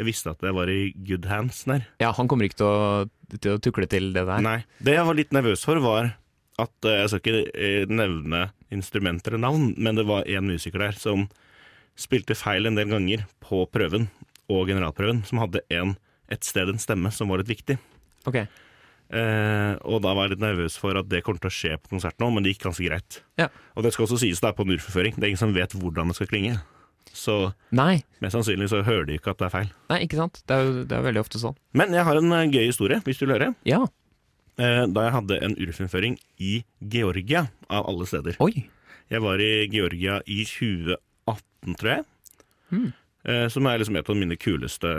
[0.00, 1.86] jeg visste at jeg var i good hands der.
[2.00, 3.04] ja, han kommer ikke til å,
[3.36, 4.42] til å tukle til det der.
[4.44, 4.58] Nei.
[4.82, 6.14] Det jeg var litt nervøs for, var
[6.60, 10.84] at eh, Jeg skal ikke eh, nevne instrumenter eller navn, men det var en musiker
[10.84, 11.26] der som
[11.98, 14.08] spilte feil en del ganger på prøven
[14.52, 15.94] og generalprøven, som hadde en,
[16.32, 17.78] et sted en stemme som var litt viktig.
[18.28, 18.44] Ok.
[19.12, 21.92] Eh, og da var jeg litt nervøs for at det kommer til å skje på
[21.92, 23.18] konserten òg, men det gikk ganske greit.
[23.40, 23.50] Ja.
[23.76, 25.18] Og det skal også sies det er på en urforføring.
[25.18, 26.54] Det er ingen som vet hvordan det skal klinge.
[27.12, 27.34] Så
[27.76, 29.72] Nei, mest sannsynlig så hører de ikke at det er feil.
[29.92, 30.40] nei, ikke sant.
[30.48, 31.58] Det er jo det er veldig ofte sånn.
[31.76, 33.50] Men jeg har en eh, gøy historie, hvis du vil høre.
[33.68, 33.82] Ja.
[34.56, 38.40] Eh, da jeg hadde en urfinføring i Georgia, av alle steder.
[38.44, 38.64] Oi.
[39.12, 42.04] Jeg var i Georgia i 2018, tror jeg.
[42.72, 42.90] Hmm.
[43.28, 44.92] Eh, som er liksom et av mine kuleste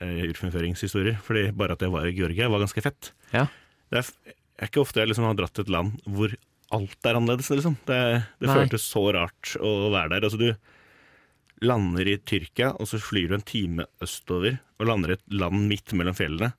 [0.00, 1.16] eh.
[1.26, 3.12] Fordi bare at jeg var i Georgia, var ganske fett.
[3.34, 3.46] Ja.
[3.90, 6.34] Det er, er ikke ofte jeg liksom har dratt til et land hvor
[6.70, 7.76] alt er annerledes, liksom.
[7.88, 8.00] Det,
[8.38, 10.26] det føltes så rart å være der.
[10.28, 15.16] Altså, du lander i Tyrkia, og så flyr du en time østover og lander i
[15.18, 16.52] et land midt mellom fjellene.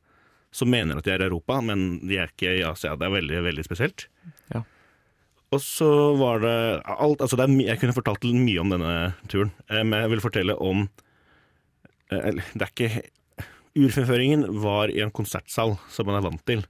[0.51, 2.97] Som mener at de er i Europa, men de er ikke i Asia.
[2.99, 4.09] Det er veldig, veldig spesielt.
[4.51, 4.65] Ja.
[5.51, 5.87] Og så
[6.19, 8.91] var det alt Altså, det er, jeg kunne fortalt mye om denne
[9.31, 10.85] turen, eh, men jeg vil fortelle om
[12.11, 13.01] eh, Eller, det er ikke
[13.77, 16.63] Urfremføringen var i en konsertsal som man er vant til.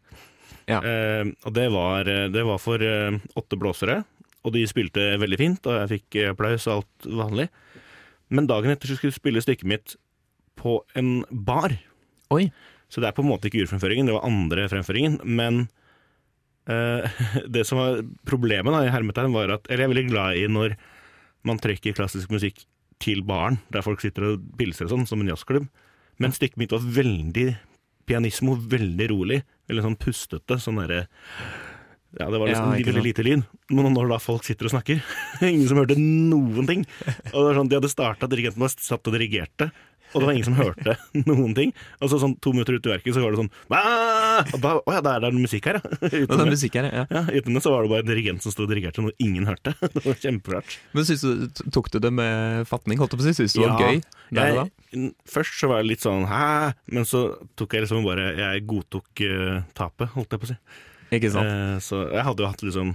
[0.69, 0.79] Ja.
[0.79, 4.03] Eh, og det var, eh, det var for eh, åtte blåsere,
[4.45, 7.47] og de spilte veldig fint, og jeg fikk eh, applaus og alt vanlig.
[8.31, 9.95] Men dagen etter så skulle jeg spille stykket mitt
[10.61, 11.73] på en bar.
[12.31, 12.47] Oi.
[12.91, 15.19] Så det er på en måte ikke urfremføringen, det var andre fremføringen.
[15.25, 15.65] Men
[16.69, 17.21] eh,
[17.55, 20.47] det som var problemet da, i hermetegn, var at Eller jeg er veldig glad i
[20.51, 20.77] når
[21.47, 22.65] man trekker klassisk musikk
[23.01, 25.65] til baren, der folk sitter og pilser og sånn, som en jazzklubb.
[26.21, 27.49] Men stykket mitt var veldig
[28.09, 29.41] pianismo, veldig rolig.
[29.69, 30.57] Veldig sånn pustete.
[30.61, 31.05] Sånn derre
[32.19, 33.43] ja, det var liksom ja, veldig lite lyd.
[33.71, 34.99] Men når da folk sitter og snakker
[35.47, 36.81] Ingen som hørte noen ting.
[37.31, 39.69] Og det var sånn, De hadde starta, dirigenten var satt og dirigerte,
[40.11, 40.95] og det var ingen som hørte
[41.29, 41.73] noen ting.
[42.01, 44.99] Og så sånn to minutter ut i verket så var det sånn Å da, ja,
[45.05, 45.93] der er det musikk her, ja.
[46.23, 47.05] Utenom det, musikk her, ja.
[47.07, 49.47] ja, utenom det så var det bare en dirigent som sto og dirigerte, noe ingen
[49.49, 49.75] hørte.
[49.95, 50.77] Det var kjemperart.
[50.95, 53.35] Men synes du, tok du det med fatning, holdt jeg på å si?
[53.41, 54.61] Syns du det var Ja, gøy der?
[54.91, 56.45] Jeg, først så var det litt sånn hæ,
[56.95, 57.25] men så
[57.59, 60.57] tok jeg liksom bare Jeg godtok uh, tapet, holdt jeg på å si.
[61.11, 61.47] Ikke sant?
[61.47, 62.93] Eh, så jeg hadde jo hatt liksom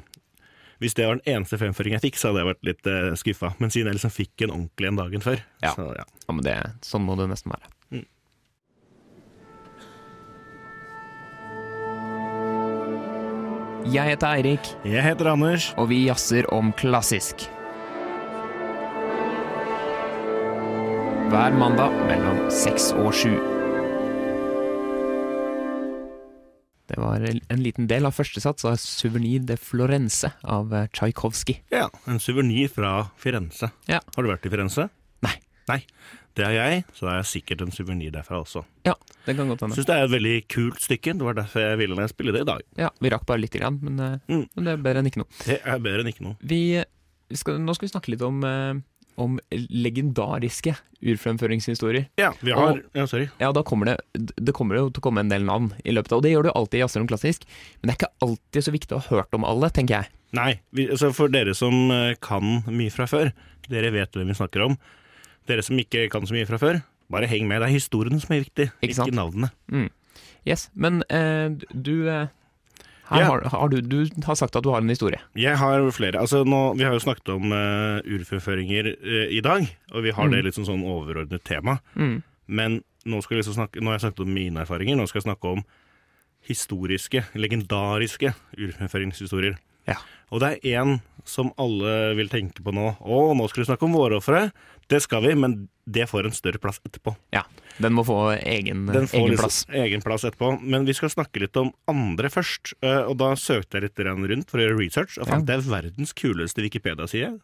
[0.82, 3.54] Hvis det var den eneste fremføringen jeg fikk, så hadde jeg vært litt uh, skuffa.
[3.62, 5.72] Men siden jeg liksom fikk en ordentlig en dagen før, Ja.
[5.76, 6.04] så ja.
[6.26, 7.70] Ja, men det, sånn må det nesten være.
[7.96, 8.04] Mm.
[13.86, 15.68] Jeg heter Eirik, Jeg heter Anders.
[15.78, 17.46] og vi jazzer om klassisk.
[21.30, 23.34] Hver mandag mellom seks og sju.
[26.86, 31.60] Det var en liten del av første sats av 'Souvenir de Florence' av eh, Tsjajkovskij.
[31.72, 33.70] Ja, En suvenir fra Firenze.
[33.88, 34.00] Ja.
[34.14, 34.88] Har du vært i Firenze?
[35.22, 35.34] Nei.
[35.68, 35.82] Nei,
[36.36, 38.62] Det har jeg, så det er sikkert en suvenir derfra også.
[38.84, 38.92] Ja,
[39.24, 39.74] det kan godt hende.
[39.74, 41.14] Syns det er et veldig kult stykke.
[41.16, 42.60] Det var derfor jeg ville spille det i dag.
[42.76, 44.46] Ja, Vi rakk bare lite grann, men, eh, Mm.
[44.54, 45.26] men det er bedre enn ikke noe.
[45.46, 46.36] Det er bedre enn ikke noe.
[46.42, 46.84] Vi
[47.34, 48.74] skal, nå skal vi snakke litt om, eh,
[49.16, 50.74] om legendariske
[51.06, 52.08] urfremføringshistorier.
[52.18, 53.28] Ja, vi har Og- Ja, sorry.
[53.40, 54.00] Ja, da kommer det,
[54.36, 56.42] det kommer jo til å komme en del navn i løpet av Og det gjør
[56.44, 57.44] det jo alltid i Jazzerom klassisk,
[57.82, 60.08] men det er ikke alltid så viktig å ha hørt om alle, tenker jeg.
[60.32, 63.32] Nei, vi, altså for dere som eh, kan mye fra før,
[63.68, 64.76] dere vet hvem vi snakker om.
[65.46, 67.60] Dere som ikke kan så mye fra før, bare heng med.
[67.62, 69.50] Det er historien som er viktig, Ikke ikke, navnene.
[69.70, 69.90] navnene.
[70.46, 72.26] Yes, Men eh, du eh,
[73.20, 73.28] Ja.
[73.30, 75.20] har, har du, du har sagt at du har en historie.
[75.38, 76.18] Jeg har flere.
[76.18, 80.26] Altså nå, vi har jo snakket om uh, urfremføringer uh, i dag, og vi har
[80.26, 80.32] Mm.
[80.34, 81.78] det litt sånn, sånn overordnet tema.
[81.94, 82.22] Mm.
[82.48, 85.20] Men nå, skal jeg liksom snakke, nå har jeg snakket om mine erfaringer, nå skal
[85.22, 85.62] jeg snakke om
[86.46, 89.56] historiske, legendariske urfremføringshistorier.
[89.86, 89.96] Ja.
[90.34, 90.96] Og det er én
[91.26, 92.96] som alle vil tenke på nå.
[93.02, 94.48] Å, nå skal vi snakke om vårofre.
[94.90, 97.16] Det skal vi, men det får en større plass etterpå.
[97.34, 97.42] Ja,
[97.82, 99.58] Den må få egen, Den får egen liksom plass.
[99.70, 100.52] egen plass etterpå.
[100.62, 102.74] Men vi skal snakke litt om andre først.
[102.82, 105.56] eh, Og da søkte jeg litt rundt for å gjøre research, og fant Ja.
[105.58, 107.40] jeg verdens kuleste Wikipedia-side.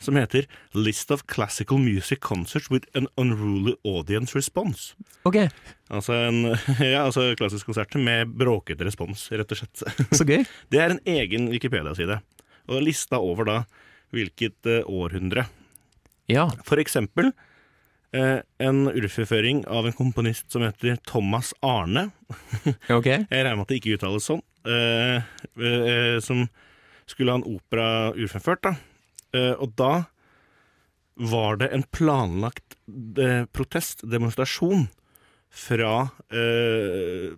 [0.00, 4.94] Som heter 'List of Classical Music Concerts with an Unruly Audience Response'.
[5.24, 5.48] Ok,
[5.90, 6.42] Altså en
[6.80, 9.82] ja, altså klassisk konsert med bråkete respons, rett og slett.
[10.12, 10.44] så gøy.
[10.70, 12.20] Det er en egen Wikipedia-side.
[12.68, 13.58] Og lista over da
[14.14, 15.46] hvilket uh, århundre.
[16.28, 17.32] Ja, For eksempel
[18.14, 22.10] eh, en urfremføring av en komponist som heter Thomas Arne.
[22.88, 23.06] ok.
[23.28, 24.40] Jeg regner med at det ikke uttales sånn.
[24.64, 25.20] Eh,
[25.60, 26.46] eh, som
[27.06, 28.74] skulle ha en opera urfremført, da.
[29.34, 30.06] Eh, og da
[31.14, 32.76] var det en planlagt
[33.18, 34.88] eh, protest, demonstrasjon,
[35.54, 37.30] fra eh,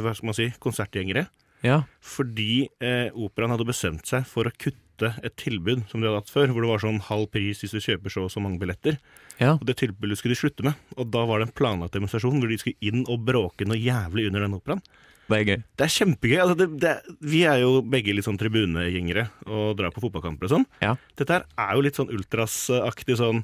[0.00, 1.26] hva skal man si, konsertgjengere.
[1.66, 6.22] Ja, Fordi eh, operaen hadde bestemt seg for å kutte et tilbud som de hadde
[6.22, 8.60] hatt før, hvor det var sånn halv pris hvis du kjøper så og så mange
[8.62, 8.96] billetter.
[9.42, 9.56] ja.
[9.56, 10.78] Og det tilbudet skulle de slutte med.
[10.96, 14.28] Og da var det en planlagt demonstrasjon hvor de skulle inn og bråke noe jævlig
[14.30, 14.82] under den operaen.
[15.28, 15.62] Det er gøy.
[15.76, 16.36] Det er kjempegøy.
[16.40, 20.54] Altså det, det, vi er jo begge litt sånn tribunegjengere og drar på fotballkamper og
[20.54, 20.64] sånn.
[20.80, 20.94] Ja.
[21.20, 23.42] Dette her er jo litt sånn ultrasaktig sånn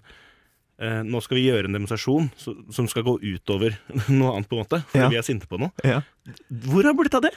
[0.81, 2.31] eh, Nå skal vi gjøre en demonstrasjon
[2.73, 3.77] som skal gå utover
[4.09, 5.11] noe annet, på en måte, fordi Ja.
[5.13, 5.71] vi er sinte på noe.
[5.85, 6.01] Ja,
[6.65, 7.33] Hvor har det blitt av det?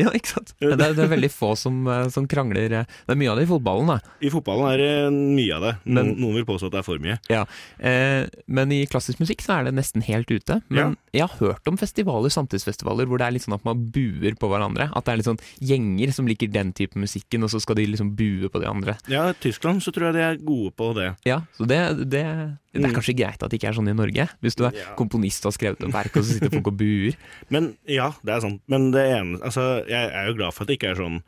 [0.00, 0.52] ja ikke sant?
[0.58, 2.72] Det er, det er veldig få som, eh, som krangler.
[2.80, 2.84] eh.
[3.06, 3.98] Det er mye av det i fotballen, da.
[4.20, 5.72] I fotballen er det mye av det.
[5.86, 7.18] Noen, Men- noen vil påstå at det er for mye.
[7.30, 7.44] Ja,
[7.78, 10.60] eh, men i klassisk musikk så er det nesten helt ute.
[10.68, 14.34] Men jeg har hørt om festivaler, samtidsfestivaler hvor det er litt sånn at man buer
[14.38, 14.90] på hverandre.
[14.96, 17.86] At det er litt sånn gjenger som liker den type musikken, og så skal de
[17.86, 18.96] liksom bue på de andre.
[19.08, 21.12] Ja, i Tyskland så tror jeg de er gode på det.
[21.24, 22.26] Ja, så det, det,
[22.72, 22.94] det er Mm.
[22.96, 24.28] kanskje greit at det ikke er sånn i Norge.
[24.42, 24.94] Hvis du er Ja.
[24.96, 27.14] komponist og har skrevet et verk, og så sitter folk og buer.
[27.50, 28.60] Men ja, det er sant.
[28.68, 31.22] Men det ene Altså, jeg er jo glad for at det ikke er sånn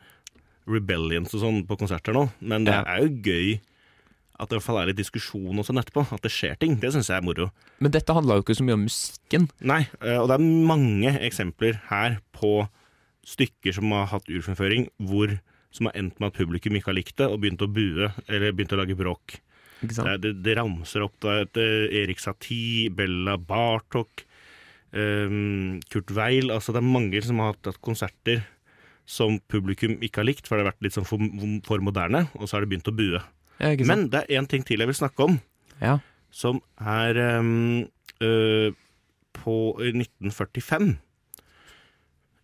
[0.67, 2.83] rebellions og sånn på konserter nå, men det Ja.
[2.87, 3.59] er jo gøy
[4.39, 6.01] at det i hvert fall er litt diskusjon og sånn etterpå.
[6.11, 6.73] At det skjer ting.
[6.81, 7.51] Det syns jeg er moro.
[7.79, 9.45] Men dette handla jo ikke så mye om musikken.
[9.61, 12.67] Nei, eh, og det er mange eksempler her på
[13.25, 15.39] stykker som har hatt urfremføring, hvor
[15.71, 18.51] som har endt med at publikum ikke har likt det, og begynt å bue, eller
[18.51, 19.39] begynt å lage bråk.
[19.81, 24.23] Det, det, det ramser opp da etter Erik Satie, Bella Bartok,
[24.97, 28.43] ehm, Kurt Weil Altså det er mange som har hatt, hatt konserter
[29.05, 31.21] som publikum ikke har likt, for det har vært litt sånn for,
[31.67, 33.21] for moderne, og så har de begynt å bue.
[33.61, 33.69] Ja.
[33.85, 35.37] Men det er én ting til jeg vil snakke om,
[35.77, 35.99] ja.
[36.33, 37.85] som er um,
[38.23, 38.73] uh,
[39.35, 40.95] På 1945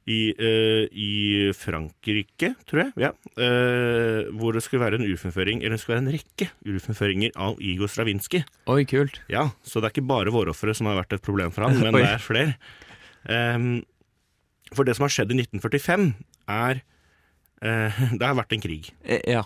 [0.09, 5.77] i, uh, i Frankrike, tror jeg, ja, uh, hvor det skulle være en urfremføring, eller
[5.77, 8.45] det skulle være en rekke urfremføringer av Igor Stravinskij.
[8.73, 9.21] Oi, kult.
[9.31, 11.93] Ja, så det er ikke bare vårofre som har vært et problem for ham, men
[11.99, 12.57] det er flere.
[13.29, 13.83] Um,
[14.73, 16.11] for det som har skjedd i 1945,
[16.49, 18.93] er uh, Det har vært en krig.
[19.05, 19.45] E Ja.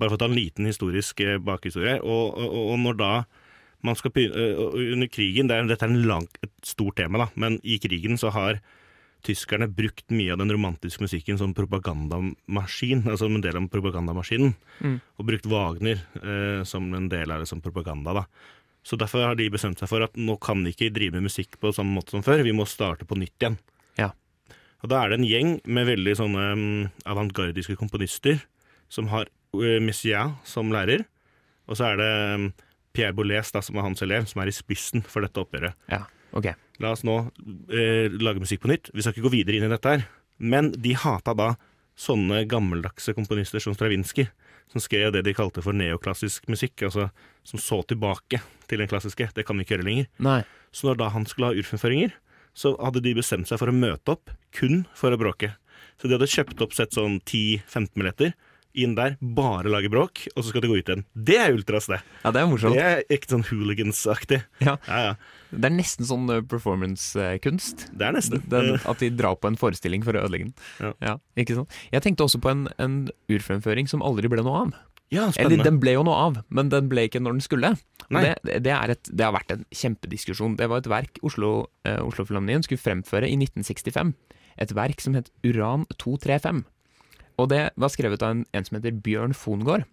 [0.00, 1.98] Bare for å ta en liten historisk bakhistorie.
[2.00, 3.14] Og, og, og når da
[3.84, 7.26] man skal begynne Under krigen det er, Dette er en lang, et stort tema, da,
[7.36, 8.62] men i krigen så har
[9.24, 14.52] tyskerne brukt mye av den romantiske musikken som propagandamaskin, altså en del av propagandamaskinen.
[14.84, 14.98] Mm.
[15.18, 18.14] Og brukt Wagner eh, som en del av det som propaganda.
[18.20, 18.24] da.
[18.84, 21.56] Så derfor har de bestemt seg for at nå kan de ikke drive med musikk
[21.60, 23.56] på samme måte som før, vi må starte på nytt igjen.
[23.96, 24.10] Ja.
[24.84, 28.42] Og da er det en gjeng med veldig sånne mm, avantgardiske komponister
[28.92, 31.06] som har uh, Messiaen som lærer,
[31.64, 32.50] og så er det um,
[32.92, 35.80] Pierre Boulez, da, som er hans elev, som er i spissen for dette oppgjøret.
[35.88, 36.04] ja.
[36.34, 36.48] Ok.
[36.82, 37.20] La oss nå
[37.70, 38.90] eh, lage musikk på nytt.
[38.94, 40.06] Vi skal ikke gå videre inn i dette her.
[40.42, 41.52] Men de hata da
[41.94, 44.26] sånne gammeldagse komponister som Stravinskij,
[44.72, 47.08] som skrev det de kalte for neoklassisk musikk, altså
[47.46, 49.28] som så tilbake til den klassiske.
[49.36, 50.08] Det kan vi ikke gjøre lenger.
[50.24, 50.40] Nei.
[50.74, 52.16] Så når da han skulle ha urfremføringer,
[52.54, 55.52] så hadde de bestemt seg for å møte opp kun for å bråke.
[56.00, 58.34] Så de hadde kjøpt opp sett sånn 10-15 billetter,
[58.74, 61.04] inn der, bare lage bråk, og så skal de gå ut igjen.
[61.14, 62.00] Det er ultras, det.
[62.24, 62.74] Ja, det er morsomt.
[62.74, 64.40] Det er ikke sånn hooligans-aktig.
[64.64, 64.76] Ja.
[64.88, 65.14] Ja, ja.
[65.54, 67.86] Det er nesten sånn eh, performance-kunst.
[67.94, 68.42] Det er nesten.
[68.50, 70.96] Den, at de drar på en forestilling for å ødelegge den.
[71.04, 71.16] Ja.
[71.38, 71.78] ikke sant?
[71.94, 72.98] Jeg tenkte også på en, en
[73.30, 74.74] urfremføring som aldri ble noe av.
[75.14, 77.74] ja, Eller den ble jo noe av, men den ble ikke når den skulle.
[78.10, 80.58] Det, det, et, det har vært en kjempediskusjon.
[80.58, 84.12] Det var et verk Oslo, eh, Oslo-Filharmonien skulle fremføre i 1965.
[84.60, 86.64] Et verk som het Uran 235.
[87.40, 89.84] Og det var skrevet av en, en som heter Bjørn Fongård.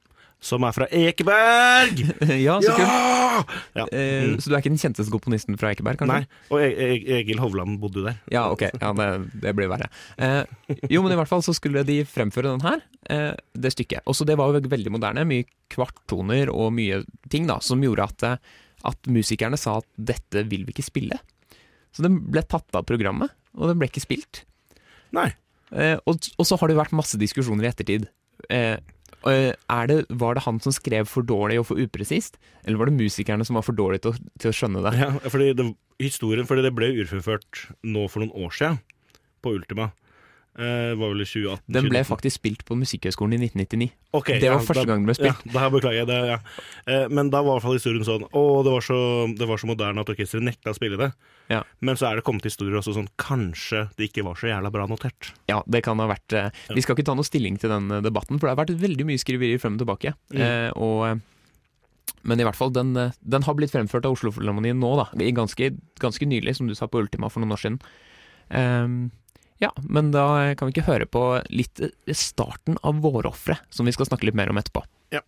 [0.41, 1.99] Som er fra Ekeberg!
[2.47, 2.73] ja, så.
[2.73, 3.43] Ja!
[3.77, 3.83] ja.
[3.93, 4.39] Eh, Mm.
[4.41, 6.23] Så du er ikke den kjenteste komponisten fra Ekeberg, kanskje?
[6.23, 6.47] Nei.
[6.53, 8.17] Og E- E- Egil Hovland bodde jo der.
[8.33, 8.63] Ja, ok.
[8.81, 9.07] Ja, det,
[9.43, 9.87] det blir verre.
[10.17, 10.43] Eh,
[10.93, 12.81] jo, men i hvert fall så skulle de fremføre den her,
[13.13, 14.01] eh, det stykket.
[14.09, 15.23] Også det var jo veldig moderne.
[15.29, 17.01] Mye kvarttoner og mye
[17.33, 18.37] ting da, som gjorde at, eh,
[18.91, 21.17] at musikerne sa at dette vil vi ikke spille.
[21.93, 24.43] Så den ble tatt av programmet, og den ble ikke spilt.
[25.15, 25.29] Nei.
[25.71, 28.07] Eh, og, og så har det vært masse diskusjoner i ettertid.
[28.49, 28.77] Eh,
[29.29, 32.99] eh, det, var det han som skrev for dårlig og for upresist, eller var det
[32.99, 34.95] musikerne som var for dårlige til, til å skjønne det?
[34.99, 35.67] Ja, fordi det,
[36.01, 38.81] historien, fordi det ble urfullført nå for noen år siden,
[39.41, 39.91] på Ultima.
[40.51, 41.63] Det var vel i 2018?
[41.71, 42.07] Den ble 2019.
[42.09, 43.85] faktisk spilt på Musikkhøgskolen i 1999.
[44.19, 45.45] Okay, det var ja, første da- gang den ble spilt.
[45.47, 46.17] Ja, da beklager jeg det.
[46.27, 46.39] Ja.
[46.91, 48.99] uh, men da var i hvert fall historien sånn Å, det var så,
[49.39, 51.07] det var så moderne at orkesteret nekta å spille det.
[51.53, 51.61] Ja.
[51.79, 54.89] Men så er det kommet historier også sånn Kanskje det ikke var så jævla bra
[54.91, 55.31] notert.
[55.51, 58.39] Ja, det kan ha vært eh, Vi skal ikke ta noe stilling til den debatten,
[58.39, 60.13] for det har vært veldig mye skriverier frem og tilbake.
[60.35, 60.75] Mm.
[60.75, 61.23] Og,
[62.27, 65.07] men i hvert fall, den, den har blitt fremført av Oslo-filharmonien nå, da.
[65.35, 67.81] Ganske, ganske nylig, som du sa på Ultima for noen år siden.
[68.51, 69.11] Ehm,
[69.61, 70.25] ja, men da
[70.57, 71.21] kan vi ikke høre på
[71.53, 71.79] litt
[72.17, 74.83] starten av Vårofre, som vi skal snakke litt mer om etterpå.
[75.13, 75.21] Ja.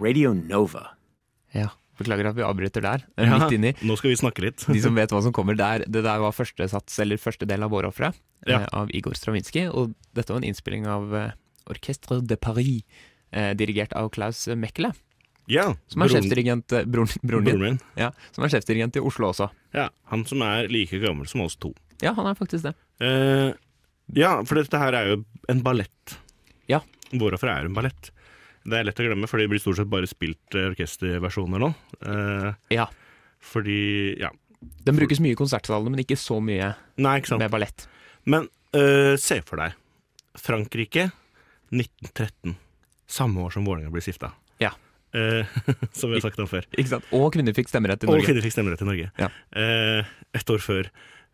[0.00, 0.86] Radio Nova.
[1.56, 3.70] Ja, Beklager at vi avbryter der, Ja, midt inni.
[3.88, 4.60] Nå skal vi snakke litt.
[4.68, 7.64] De som vet hva som kommer der, det der var første sats, eller første del
[7.64, 8.12] av Vårofre,
[8.46, 8.60] Ja.
[8.60, 9.70] eh, av Igor Stravinskij.
[9.72, 11.30] Og dette var en innspilling av eh,
[11.70, 12.82] Orchestre de Paris,
[13.32, 14.92] eh, dirigert av Klaus Meckele,
[15.50, 17.76] Ja, som er sjefdirigent eh, broren, broren broren min.
[17.98, 19.46] Ja, som er sjefdirigent i Oslo også.
[19.76, 21.70] Ja, han som er like gammel som oss to.
[22.02, 22.74] Ja, han er faktisk det.
[23.00, 23.52] Uh,
[24.16, 25.20] ja, for dette her er jo
[25.52, 26.16] en ballett.
[26.70, 26.80] Ja.
[27.12, 28.10] Hvorfor er en ballett?
[28.66, 31.70] Det er lett å glemme, for det blir stort sett bare spilt eh, orkesterversjoner nå.
[32.02, 32.88] Uh, Ja.
[33.38, 34.32] fordi Ja.
[34.82, 37.84] Den brukes mye i konsertsalene, men ikke så mye Nei, ikke med ballett.
[38.26, 39.76] Men uh, se for deg
[40.42, 41.10] Frankrike
[41.70, 42.56] 1913.
[43.06, 44.32] Samme år som Vålerenga blir stifta.
[44.58, 44.72] Ja.
[45.16, 45.58] Eh,
[45.96, 46.66] som vi har sagt om før.
[46.76, 47.10] Ikke sant?
[47.16, 48.20] Og kvinner fikk stemmerett i Norge.
[48.22, 49.10] Og kvinner fikk stemmerett i Norge.
[49.20, 49.30] Ja.
[49.56, 50.90] Eh, ett år før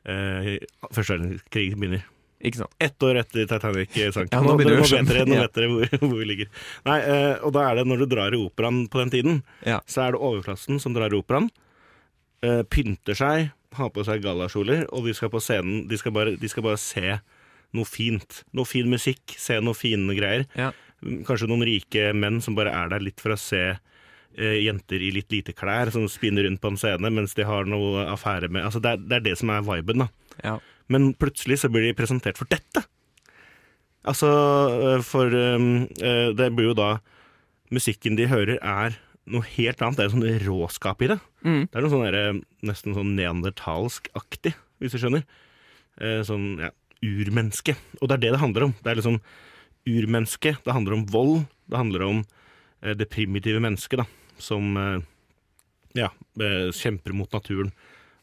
[0.07, 0.51] eh,
[0.93, 2.05] første verdenskrig begynner.
[2.43, 2.75] Ikke sant?
[2.83, 4.33] Ett år etter Titanic sank.
[4.35, 6.49] Ja, nå begynner nå, vet dere, nå vet dere hvor, hvor vi ligger.
[6.89, 9.79] Nei, eh, og da er det når du drar i operaen på den tiden, Ja.
[9.87, 11.51] så er det overklassen som drar i operaen,
[12.43, 16.35] eh, pynter seg, har på seg gallakjoler, og de skal på scenen de skal, bare,
[16.37, 17.15] de skal bare se
[17.73, 18.43] noe fint.
[18.53, 20.45] Noe fin musikk, se noe fine greier.
[20.59, 20.73] Ja.
[21.27, 25.11] Kanskje noen rike menn som bare er der litt for å se eh, jenter i
[25.15, 28.67] litt lite klær som spinner rundt på en scene mens de har noe affære med
[28.69, 30.09] Altså, det er det, er det som er viben, da.
[30.43, 30.57] Ja.
[30.93, 32.85] Men plutselig så blir de presentert for dette.
[34.09, 36.93] Altså, øh, for øh, det blir jo da
[37.73, 38.99] Musikken de hører er
[39.33, 39.97] noe helt annet.
[39.97, 41.17] Det er sånn råskap i det.
[41.41, 41.63] Mm.
[41.71, 45.25] Det er noe sånn der, nesten sånn neandertalsk-aktig, hvis du skjønner.
[46.03, 46.69] Eh, sånn ja,
[47.01, 47.77] urmenneske.
[48.01, 48.75] Og det er det det handler om.
[48.83, 49.19] Det er liksom
[49.89, 50.57] urmenneske.
[50.65, 51.45] Det handler om vold.
[51.71, 52.21] Det handler om
[52.83, 54.07] eh, det primitive mennesket, da.
[54.43, 55.01] Som, eh,
[55.99, 57.73] ja, eh, kjemper mot naturen.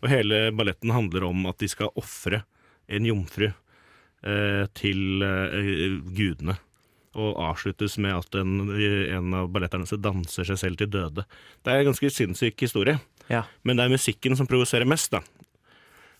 [0.01, 2.43] Og hele balletten handler om at de skal ofre
[2.89, 5.23] en jomfru eh, til
[6.15, 6.55] gudene.
[7.19, 11.25] Og avsluttes med at en, en av balletterne danser seg selv til døde.
[11.65, 13.43] Det er en ganske sinnssyk historie, Ja.
[13.63, 15.19] men det er musikken som provoserer mest, da.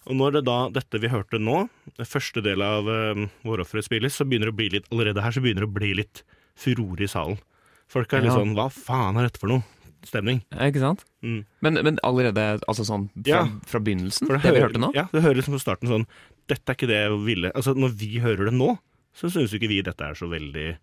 [0.08, 1.68] Og når det da dette vi hørte nå,
[2.08, 5.42] første del av uh, Vårofferet spilles, så begynner det å bli litt allerede her så
[5.44, 6.24] begynner det å bli litt
[6.60, 7.38] furore i salen.
[7.90, 8.38] Folk er litt Ja.
[8.40, 9.64] sånn Hva faen er dette for noe?
[10.08, 10.42] Stemning.
[10.54, 11.04] Ja, Ikke sant?
[11.22, 11.44] Mm.
[11.62, 13.42] Men, men allerede altså sånn fra, Ja.
[13.68, 14.92] fra begynnelsen, For det, det vi hører- hørte nå?
[14.96, 16.06] Ja, det høres liksom på starten sånn
[16.48, 18.78] Dette er ikke det jeg ville Altså, når vi hører det nå,
[19.14, 20.78] så syns ikke vi dette er så veldig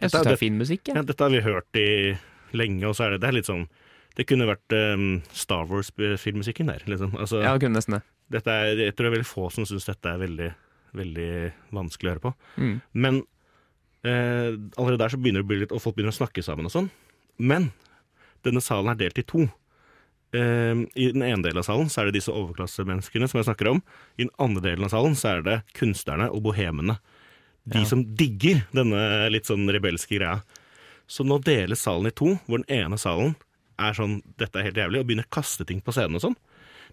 [0.00, 0.86] Jeg syns det er fin musikk.
[0.88, 0.94] ja.
[0.94, 1.02] Ja.
[1.02, 2.16] Dette har vi hørt i
[2.54, 3.66] lenge, og så er det, det er litt sånn
[4.14, 7.14] Det kunne vært um, Star Wars-filmmusikken der, liksom.
[7.18, 8.02] Altså, ja, kunne nesten det.
[8.32, 10.50] Dette er, jeg tror det er veldig få som syns dette er veldig,
[10.98, 11.30] veldig
[11.76, 12.32] vanskelig å høre på.
[12.56, 12.74] Mm.
[13.04, 13.18] Men
[14.04, 16.68] eh, allerede der så begynner det å bli litt Og folk begynner å snakke sammen
[16.68, 16.90] og sånn.
[17.38, 17.70] Men
[18.46, 19.46] denne salen er delt i to.
[20.34, 23.70] Eh, I den ene delen av salen så er det disse overklassemenneskene som jeg snakker
[23.74, 23.82] om.
[24.16, 26.98] I den andre delen av salen så er det kunstnerne og bohemene.
[27.68, 27.84] De Ja.
[27.86, 30.42] som digger denne litt sånn rebelske greia.
[31.06, 33.36] Så nå deles salen i to, hvor den ene salen
[33.78, 36.36] er sånn 'dette er helt jævlig', og begynner å kaste ting på scenen og sånn.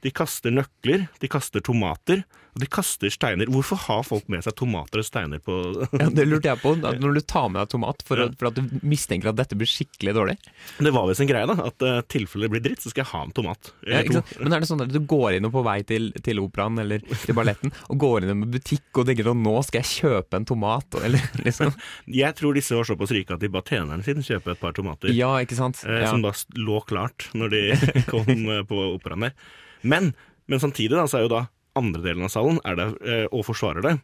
[0.05, 2.23] De kaster nøkler, de kaster tomater,
[2.55, 3.45] og de kaster steiner.
[3.51, 5.53] Hvorfor har folk med seg tomater og steiner på
[5.99, 6.71] Ja, det lurte jeg på.
[6.81, 8.29] Når du tar med deg tomat for, Ja.
[8.39, 10.35] for at du mistenker at dette blir skikkelig dårlig.
[10.79, 11.55] Det var visst en greie, da.
[11.69, 13.71] At uh, tilfelle det blir dritt, så skal jeg ha en tomat.
[13.85, 14.01] Ja?
[14.41, 17.05] Men er det sånn at du går inn og på vei til, til operaen eller
[17.21, 20.39] til balletten, og går inn i en butikk og tenker og nå skal jeg kjøpe
[20.41, 21.71] en tomat, eller liksom
[22.23, 25.13] Jeg tror disse var såpass rike at de ba tjeneren sin kjøpe et par tomater.
[25.13, 25.83] Ja, ikke sant?
[25.85, 26.09] eh, Ja.
[26.15, 27.63] Som da lå klart når de
[28.11, 29.35] kom eh, på operaen der.
[29.83, 30.13] Men,
[30.47, 31.45] men samtidig da, så er jo da
[31.79, 33.95] andre delen av salen er der eh, og forsvarer det.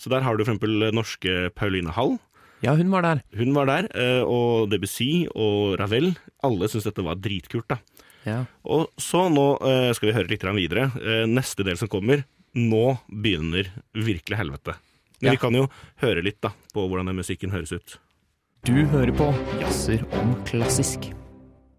[0.00, 2.18] Så der har du eksempel norske Pauline Hall.
[2.62, 3.22] ja, hun var der.
[3.36, 6.14] Hun var der, eh, og Debussy og Ravel.
[6.42, 7.68] Alle syntes dette var dritkult.
[7.68, 7.78] da.
[8.24, 8.44] Ja.
[8.64, 10.90] Og så nå eh, skal vi høre litt videre.
[11.02, 14.74] Eh, neste del som kommer, nå begynner virkelig helvete.
[15.20, 15.30] Men Ja.
[15.36, 15.68] vi kan jo
[16.02, 17.98] høre litt da, på hvordan den musikken høres ut.
[18.64, 19.30] Du hører på
[19.60, 21.12] Jazzer om klassisk.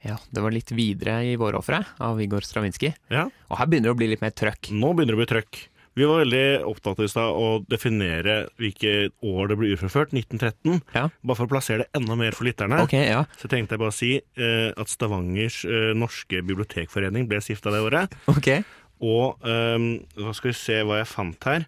[0.04, 2.94] Ja, det var litt videre i vårofferet av Vigor Stravinskij.
[3.14, 4.74] Ja, Og her begynner det å bli litt mer trøkk.
[4.76, 5.62] Nå begynner det å bli trøkk.
[5.94, 10.80] Vi var veldig opptatt i stad å definere hvilke år det ble urforført, 1913.
[10.96, 11.04] Ja.
[11.22, 12.82] Bare for å plassere det enda mer for lytterne.
[12.82, 13.22] okay, ja.
[13.38, 17.84] Så tenkte jeg bare å si eh, at Stavangers eh, norske bibliotekforening ble stifta det
[17.86, 18.18] året.
[18.34, 18.66] Okay.
[19.06, 19.86] Og eh,
[20.18, 21.68] hva skal vi se hva jeg fant her.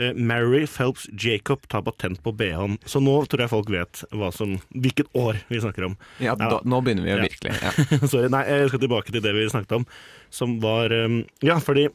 [0.00, 2.78] Eh, Mary Phelps Jacob tar patent på BH-en.
[2.88, 4.00] Så nå tror jeg folk vet
[4.32, 5.96] som, hvilket år vi snakker om.
[6.24, 7.26] Ja, da, nå begynner vi jo Ja.
[7.28, 7.52] virkelig.
[7.60, 8.06] Ja.
[8.12, 9.86] Sorry, nei, jeg skal tilbake til det vi snakket om,
[10.32, 11.88] som var ehm, Ja, fordi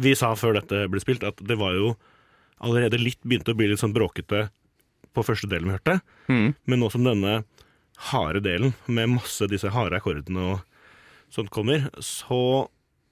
[0.00, 1.92] vi sa før dette ble spilt, at det var jo
[2.64, 4.46] allerede litt begynte å bli litt sånn bråkete
[5.14, 6.00] på første delen vi hørte.
[6.32, 6.54] Mm.
[6.66, 7.42] Men nå som denne
[8.10, 10.64] harde delen, med masse disse harde akkordene og
[11.34, 12.66] sånt kommer, så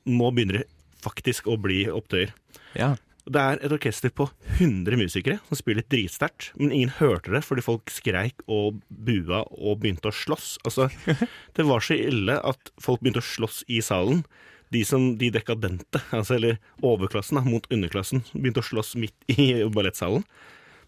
[0.09, 0.66] nå begynner det
[1.02, 2.33] faktisk å bli opptøyer.
[2.78, 2.94] ja.
[3.22, 7.62] Det er et orkester på 100 musikere som spiller dritsterkt, men ingen hørte det fordi
[7.62, 10.56] folk skreik og bua og begynte å slåss.
[10.66, 10.88] Altså,
[11.56, 14.24] det var så ille at folk begynte å slåss i salen.
[14.72, 19.52] De som, de dekadente, altså, eller overklassen da, mot underklassen, begynte å slåss midt i
[19.70, 20.24] ballettsalen.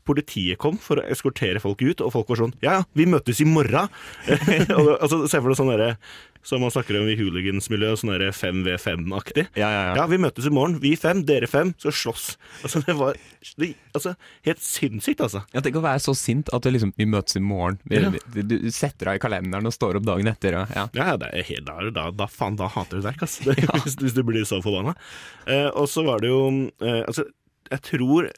[0.04, 3.40] Politiet kom for å eskortere folk ut, og folk var sånn Ja, ja, vi møtes
[3.40, 3.88] i morgen!
[5.00, 5.94] altså, Se for deg sånn derre
[6.44, 9.46] som man snakker om i hooligansmiljøet, sånn derre 5v5-aktig.
[9.56, 9.92] Ja, ja, ja.
[9.96, 10.74] Ja, vi møtes i morgen.
[10.82, 12.26] Vi fem, dere fem, skal slåss.
[12.60, 13.16] Altså, det var
[13.62, 14.12] det, altså,
[14.44, 15.40] helt sinnssykt, altså.
[15.56, 17.78] Ja, Tenk å være så sint at liksom, vi møtes i morgen.
[17.88, 18.12] Vi, Ja.
[18.34, 20.58] vi, du setter deg i kalenderen og står opp dagen etter.
[20.60, 20.84] Og, ja.
[20.92, 23.38] Ja, ja, det er helt, da, da, faen, da hater du deg, ass.
[23.48, 24.92] Det, hvis, hvis du blir så forbanna.
[25.48, 26.44] Eh, og så var det jo
[26.84, 27.24] eh, Altså,
[27.72, 28.28] jeg tror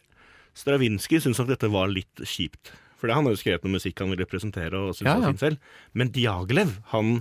[0.56, 2.72] Stravinskij syntes at dette var litt kjipt.
[2.96, 5.42] For han har jo skrevet noe musikk han vil representere og synes Ja, var fin
[5.42, 5.58] selv.
[5.92, 7.18] Men Diaglev, han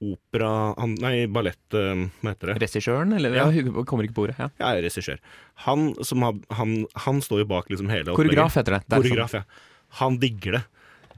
[0.00, 0.50] opera...
[0.78, 1.60] Han, nei, ballett...
[1.76, 2.58] eh, Hva heter det?
[2.62, 3.34] Regissøren, eller?
[3.36, 3.48] Ja.
[3.52, 3.82] Ja.
[3.84, 4.38] kommer ikke på ordet.
[4.40, 4.48] Ja.
[4.62, 5.18] Ja, regissør.
[5.66, 8.22] Han, som han, han står jo bak liksom hele opplegget.
[8.38, 8.82] Koreograf heter det.
[8.86, 9.42] er Koreograf, ja.
[10.00, 10.62] Han digger det.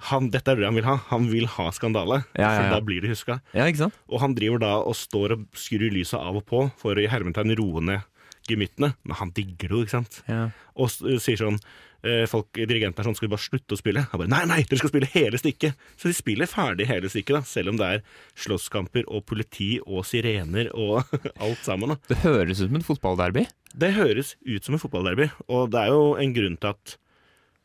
[0.08, 0.96] Han, dette er det han vil ha.
[1.12, 2.62] Han vil ha skandale, Ja, ja, ja.
[2.64, 3.36] for da blir det huska.
[3.54, 3.68] Ja?
[4.10, 7.10] Og han driver da og står og skrur lyset av og på for å i
[7.12, 8.08] hermetegn roe ned
[8.50, 8.92] gemyttene.
[9.06, 10.20] Men han digger det jo, ikke sant.
[10.28, 10.44] Ja.
[10.80, 11.58] Og sier sånn
[12.02, 14.02] eh, folk, Dirigenten er sånn Skal vi bare slutte å spille?
[14.10, 15.76] Han bare Nei, nei, dere skal spille hele stykket!
[16.00, 18.02] Så de spiller ferdig hele stykket, da, selv om det er
[18.46, 21.04] slåsskamper og politi og sirener og
[21.44, 21.94] alt sammen.
[21.94, 23.46] da Det høres ut som en fotballderby.
[23.72, 26.96] Det høres ut som en fotballderby, og det er jo en grunn til at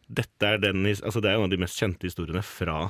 [0.07, 2.85] dette er den Altså, det er en av de mest kjente historiene fra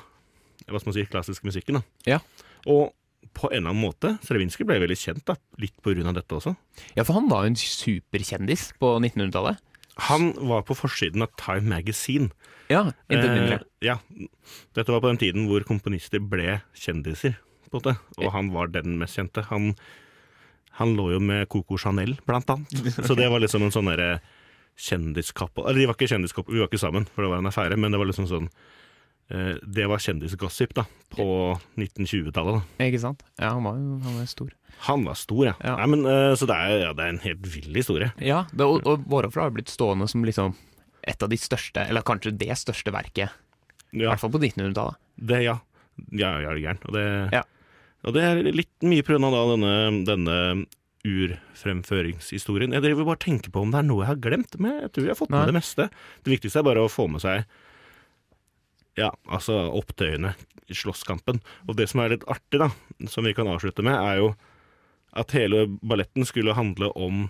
[0.67, 1.79] hva skal man si, klassisk musikken.
[1.79, 2.19] da Ja.
[2.67, 2.91] Og
[3.35, 6.55] på en eller annen måte, Stravinskij ble veldig kjent, da, litt av dette også.
[6.95, 9.63] Ja, for han var jo en superkjendis på 1900-tallet.
[10.07, 12.29] Han var på forsiden av Time Magazine.
[12.69, 13.59] Ja, intet mindre.
[13.61, 13.97] Eh, ja.
[14.77, 17.39] Dette var på den tiden hvor komponister ble kjendiser.
[17.67, 17.95] på en måte.
[18.21, 19.43] Og han var den mest kjente.
[19.49, 19.73] Han,
[20.77, 22.93] han lå jo med Coco Chanel, blant annet.
[23.01, 24.19] Så det var liksom en sånn derre
[24.77, 27.79] kjendiskapp Eller de var ikke kjendiskapp, vi var ikke sammen, for det var en affære,
[27.81, 28.51] men det var liksom sånn
[29.27, 31.25] Det var kjendisgossip, da, på
[31.75, 32.63] 1920-tallet.
[32.79, 33.25] Ikke sant?
[33.35, 34.53] Ja, han var jo han var stor.
[34.87, 35.53] Han var stor, ja.
[35.65, 35.73] Ja.
[35.81, 38.11] Nei, men, eh, så det er, ja, det er en helt vill historie.
[38.23, 40.55] Ja, det, og, og Vårofra har blitt stående som liksom
[41.07, 43.35] et av de største, eller kanskje det største verket,
[43.91, 44.95] i Ja, hvert fall på 1900-tallet.
[45.17, 45.57] det, ja.
[46.13, 46.81] Ja, ja, er du gæren.
[46.87, 47.43] Og det, Ja.
[48.05, 50.65] og det er litt mye av denne, denne
[51.07, 52.73] urfremføringshistorien.
[52.75, 54.91] Jeg driver bare og tenker på om det er noe jeg har glemt, men jeg
[54.93, 55.39] tror jeg har fått Nei.
[55.41, 55.89] med det meste.
[56.23, 57.45] Det viktigste er bare å få med seg
[58.97, 60.33] ja, altså opptøyene
[60.73, 61.39] slåsskampen.
[61.67, 62.71] Og det som er litt artig, da,
[63.09, 64.31] som vi kan avslutte med, er jo
[65.17, 67.27] at hele balletten skulle handle om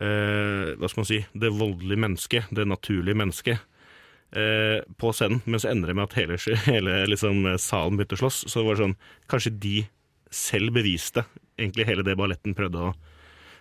[0.00, 3.64] eh, hva skal man si, det voldelige mennesket, det naturlige mennesket,
[4.36, 5.42] eh, på scenen.
[5.44, 6.38] Men så ender det med at hele,
[6.70, 8.44] hele liksom, salen begynte å slåss.
[8.52, 8.98] Så var det sånn,
[9.32, 9.76] kanskje de
[10.30, 11.24] selv beviste
[11.58, 12.92] egentlig hele det balletten prøvde å,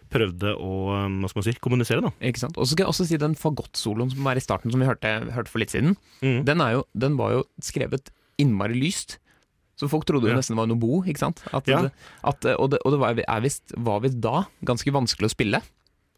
[0.10, 0.72] prøvde å
[1.06, 2.02] um, hva skal man si, kommunisere.
[2.06, 2.12] da.
[2.26, 2.58] Ikke sant?
[2.58, 5.12] Og så skal jeg også si den fagottsoloen som var i starten, som vi hørte,
[5.36, 5.96] hørte for litt siden.
[6.24, 6.44] Mm.
[6.50, 8.10] Den, er jo, den var jo skrevet
[8.42, 9.18] innmari lyst.
[9.80, 10.40] Så folk trodde jo Ja.
[10.42, 11.42] nesten det var noe bo, ikke sant?
[11.56, 11.86] At, Ja.
[12.24, 15.62] at, og det, og det var, er visst, var visst da ganske vanskelig å spille.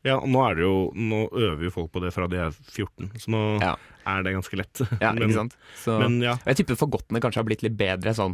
[0.04, 2.50] Ja, og nå er det jo, nå øver jo folk på det fra de er
[2.74, 3.76] 14, så nå Ja.
[4.10, 4.82] er det ganske lett.
[5.00, 5.54] Ja, men, ikke sant?
[5.78, 8.34] Så, men ja, og jeg tipper fagottene kanskje har blitt litt bedre sånn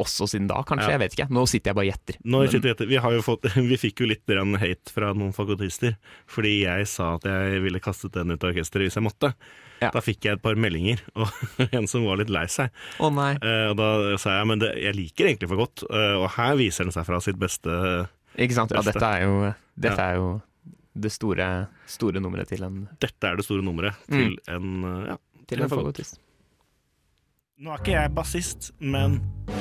[0.00, 0.88] også siden da, kanskje.
[0.88, 0.96] Ja.
[0.96, 1.28] Jeg vet ikke.
[1.36, 2.18] Nå sitter jeg bare og gjetter.
[2.24, 5.34] Nå Men- sitter vi, vi, har jo fått, vi fikk jo litt hate fra noen
[5.36, 5.96] fakultister
[6.26, 9.32] fordi jeg sa at jeg ville kastet den ut av orkesteret hvis jeg måtte.
[9.82, 9.90] Ja.
[9.92, 11.28] Da fikk jeg et par meldinger, og
[11.68, 12.72] en som var litt lei seg.
[12.98, 13.34] Å nei.
[13.36, 16.56] Eh, og da sa jeg men det, jeg liker egentlig for godt, eh, og her
[16.56, 17.70] viser den seg fra sitt beste.
[18.36, 18.72] Ikke sant?
[18.72, 18.96] Ja, Beste.
[18.96, 20.28] dette er jo, dette er jo
[20.96, 21.46] det store,
[21.88, 25.68] store nummeret til en, Dette er det store nummeret til en eh, ja, til en
[25.68, 26.16] en fagott.
[27.56, 29.14] Nå er ikke jeg bassist, men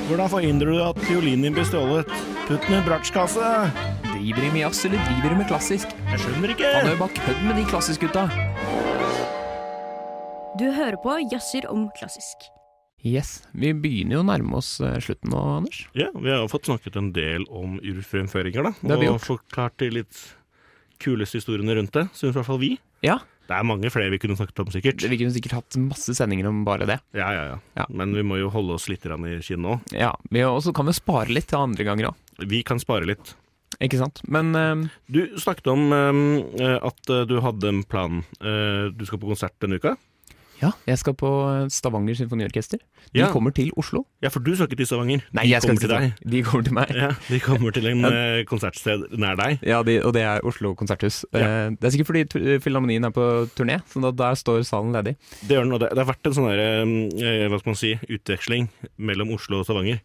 [0.09, 2.09] hvordan forhindrer du at fiolinen din blir stjålet?
[2.43, 3.51] Putt den i bratsjkasse!
[4.09, 5.93] Driver de med jazz, eller driver de med klassisk?
[6.09, 6.71] Jeg skjønner ikke!
[6.73, 8.25] Han er jo bare kødd med de klassisk-gutta.
[10.59, 12.49] Du hører på Jazzer om klassisk.
[12.99, 13.31] Yes.
[13.55, 15.85] Vi begynner jo å nærme oss eh, slutten nå, Anders.
[15.95, 18.73] Ja, vi har jo fått snakket en del om urfremføringer, da.
[18.81, 19.29] Det har vi og gjort.
[19.29, 20.19] forklart de litt
[20.99, 22.73] kuleste historiene rundt det, syns i hvert fall vi.
[23.07, 23.21] Ja.
[23.45, 25.05] Det er mange flere vi kunne snakket om, sikkert.
[25.05, 26.99] Vi kunne sikkert hatt masse sendinger om bare det.
[27.17, 27.57] Ja, ja, ja.
[27.77, 27.85] Ja.
[27.93, 29.93] Men vi må jo holde oss litt i kinnet òg.
[29.93, 30.13] Ja,
[30.49, 32.21] Og så kan vi spare litt til andre ganger òg.
[32.49, 33.35] Vi kan spare litt.
[33.83, 34.21] Ikke sant?
[34.31, 38.21] Men uh, Du snakket om uh, at eh, du hadde en plan.
[38.39, 39.95] Uh, du skal på konsert denne uka?
[40.61, 41.29] Ja, jeg skal på
[41.73, 42.79] Stavanger Symfoniorkester.
[43.13, 43.29] De Ja.
[43.31, 44.05] kommer til Oslo.
[44.23, 45.21] Ja, for du skal ikke til Stavanger.
[45.33, 46.31] Nei, jeg skal kommer ikke til deg.
[46.31, 46.89] De kommer til meg.
[46.95, 48.43] Ja, De kommer til en ja.
[48.49, 49.59] konsertsted nær deg.
[49.63, 51.23] Ja, de, og det er Oslo konserthus.
[51.33, 51.39] Ja.
[51.39, 53.25] Eh, det er sikkert fordi Filharmonien er på
[53.55, 55.15] turné, så da, der står salen ledig.
[55.41, 57.81] Det, gjør den, og det, det har vært en sånn der, eh, hva skal man
[57.81, 59.99] si, utveksling mellom Oslo og Stavanger.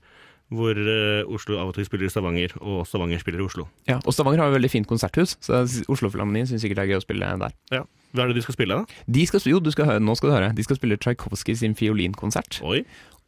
[0.51, 3.69] Hvor eh, Oslo av og til spiller i Stavanger, og Stavanger spiller i Oslo.
[3.87, 6.91] Ja, Og Stavanger har jo veldig fint konserthus, så Oslo Filharmonien syns sikkert det er
[6.97, 7.55] gøy å spille der.
[7.71, 7.85] Ja.
[8.13, 9.01] Hva er det de skal spille, da?
[9.07, 10.53] De skal, jo, du skal høre, nå skal du høre.
[10.57, 12.83] De skal spille Tsjajkovskij sin fiolinkonsert, Oi.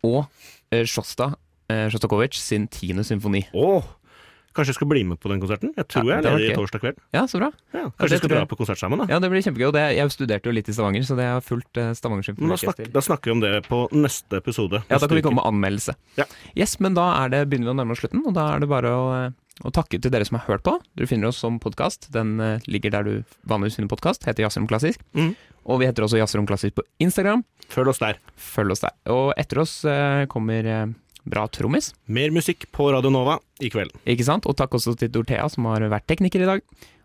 [0.05, 0.25] og
[0.75, 1.35] eh, Sjosta
[1.71, 3.45] eh, Sjostakovitsj sin tiende symfoni.
[3.55, 3.85] Åh,
[4.53, 5.71] kanskje jeg skal bli med på den konserten?
[5.79, 6.59] Jeg tror Ja, jeg det er ledig gøy.
[6.61, 6.99] torsdag kveld.
[7.15, 7.49] Ja, så bra.
[7.73, 9.07] Ja, kanskje vi skal dra på konsert sammen, da.
[9.09, 9.69] Ja, det blir kjempegøy.
[9.71, 12.53] Og det, jeg studerte jo litt i Stavanger, så det har fulgt eh, Stavanger Men
[12.53, 14.83] da, da snakker vi om det på neste episode.
[14.91, 15.95] Ja, da kan vi komme med anmeldelse.
[16.21, 16.27] Ja.
[16.59, 18.93] Yes, men da det, begynner vi å nærme oss slutten, og da er det bare
[18.93, 19.31] å, eh,
[19.63, 20.77] å takke til dere som har hørt på.
[20.99, 22.11] Dere finner oss som podkast.
[22.15, 24.27] Den eh, ligger der du vanligvis finner podkast.
[24.29, 25.03] Heter Jazzrom klassisk.
[25.17, 25.35] Mm.
[25.71, 27.45] Og vi heter også Jazzrom klassisk på Instagram.
[27.73, 28.19] Følg oss der.
[28.37, 28.97] Følg oss der.
[29.15, 30.85] Og etter oss eh, kommer eh,
[31.23, 33.95] Bra trommis, Mer musikk på Radio Nova i kveld.
[34.03, 34.49] ikke sant?
[34.51, 36.65] Og takk også til Dorthea, som har vært tekniker i dag.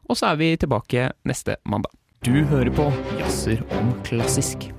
[0.09, 1.93] Og så er vi tilbake neste mandag.
[2.25, 2.89] Du hører på
[3.19, 4.71] Jazzer om klassisk.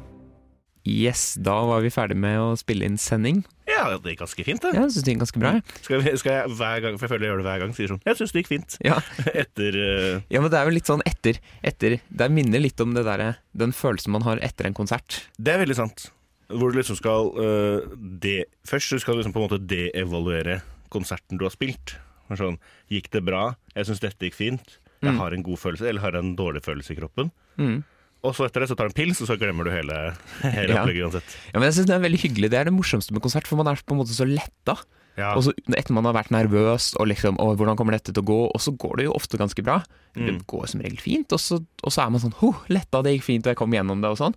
[0.88, 3.42] Yes, da var vi ferdig med å spille inn sending.
[3.68, 4.70] Ja, det gikk ganske fint, det.
[4.72, 5.50] Ja, jeg synes det gikk ganske bra.
[5.84, 7.90] Skal, vi, skal jeg hver gang, for jeg føler jeg gjør det hver gang, sier
[7.92, 8.76] sånn Jeg syns det gikk fint.
[8.86, 8.96] Ja.
[9.44, 10.22] Etter uh...
[10.32, 13.26] Ja, men det er jo litt sånn etter, etter Det minner litt om det der,
[13.52, 15.20] den følelsen man har etter en konsert.
[15.36, 16.08] Det er veldig sant.
[16.48, 17.84] Hvor du liksom skal uh,
[18.24, 21.98] de, Først så skal du liksom på en måte deevaluere konserten du har spilt.
[22.32, 22.56] Sånn,
[22.92, 23.50] gikk det bra?
[23.76, 24.78] Jeg syns dette gikk fint.
[24.98, 25.18] Jeg Mm.
[25.20, 27.28] har en god følelse, eller har en dårlig følelse i kroppen.
[27.60, 27.84] Mm.
[28.26, 29.96] Og så etter det så tar du en pils, og så glemmer du hele,
[30.42, 30.82] hele Ja.
[30.82, 31.34] opplegget uansett.
[31.52, 32.50] Ja, men jeg synes Det er veldig hyggelig.
[32.50, 34.74] Det er det morsomste med konsert, for man er på en måte så letta.
[35.18, 35.32] Ja.
[35.34, 38.26] Og så etter man har vært nervøs og liksom Å, hvordan kommer dette til å
[38.26, 38.40] gå?
[38.54, 39.80] Og så går det jo ofte ganske bra.
[40.14, 40.42] Det Mm.
[40.46, 43.24] går som regel fint, og så, og så er man sånn Ho, letta, det gikk
[43.26, 44.34] fint, og jeg kom gjennom det, og sånn.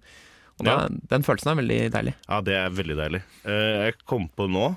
[0.59, 0.87] Og da, Ja.
[1.09, 2.13] Den følelsen er veldig deilig.
[2.29, 3.21] Ja, det er veldig deilig.
[3.45, 4.75] Eh, jeg kom på nå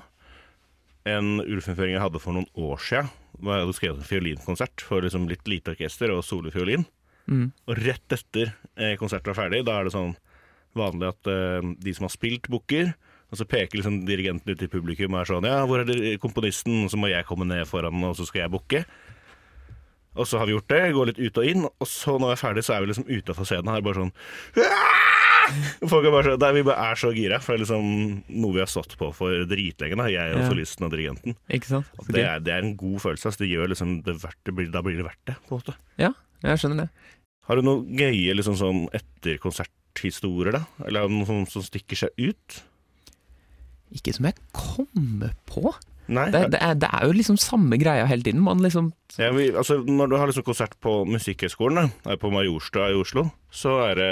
[1.05, 3.09] en urfremføring jeg hadde for noen år siden.
[3.41, 6.85] hvor Jeg hadde skrevet en fiolinkonsert for liksom litt lite orkester og solofiolin.
[7.27, 7.47] Mm.
[7.67, 10.15] Og rett etter eh, konserten var ferdig, da er det sånn
[10.75, 12.93] vanlig at eh, de som har spilt, booker.
[13.33, 16.19] Og så peker liksom dirigenten ut i publikum og er sånn Ja, hvor er det
[16.21, 16.83] komponisten?
[16.85, 18.83] Og så må jeg komme ned foran, og så skal jeg booke.
[20.15, 22.35] Og så har vi gjort det, går litt ut og inn, og så når vi
[22.37, 24.13] er ferdig, så er vi liksom utafor scenen her, bare sånn
[25.85, 27.89] Folk er bare så, nei, Vi bare er så gira, for det er liksom
[28.41, 30.47] noe vi har stått på for dritlenge, jeg og Ja.
[30.49, 31.35] solisten og dirigenten.
[31.53, 31.91] Ikke sant?
[32.09, 33.27] Det er, det er en god følelse.
[33.29, 33.43] Altså.
[33.43, 35.75] Det gjør liksom det verdt, det blir, da blir det verdt det, på en måte.
[36.01, 36.13] Ja,
[36.51, 37.11] jeg skjønner det.
[37.45, 40.63] Har du noen gøye liksom sånn etterkonserthistorier, da?
[40.87, 42.61] Eller noe som, som stikker seg ut?
[43.95, 45.73] Ikke som jeg kommer på.
[46.05, 46.27] Nei?
[46.33, 48.43] Det, det, er, det er jo liksom samme greia hele tiden.
[48.45, 51.91] Man liksom Ja, vi, altså, når du har liksom konsert på Musikkhøgskolen,
[52.21, 54.11] på Majorstua i Oslo, så er det,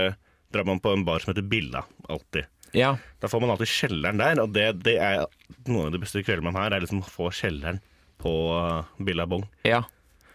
[0.53, 2.49] drar man på en bar som heter Billa, alltid.
[2.73, 2.95] Ja.
[3.21, 5.25] Da får man alltid kjelleren der, og det, det er
[5.67, 7.81] noen av de beste kveldene man har, er liksom å få kjelleren
[8.23, 9.45] på uh, Billa Bong.
[9.67, 9.83] ja.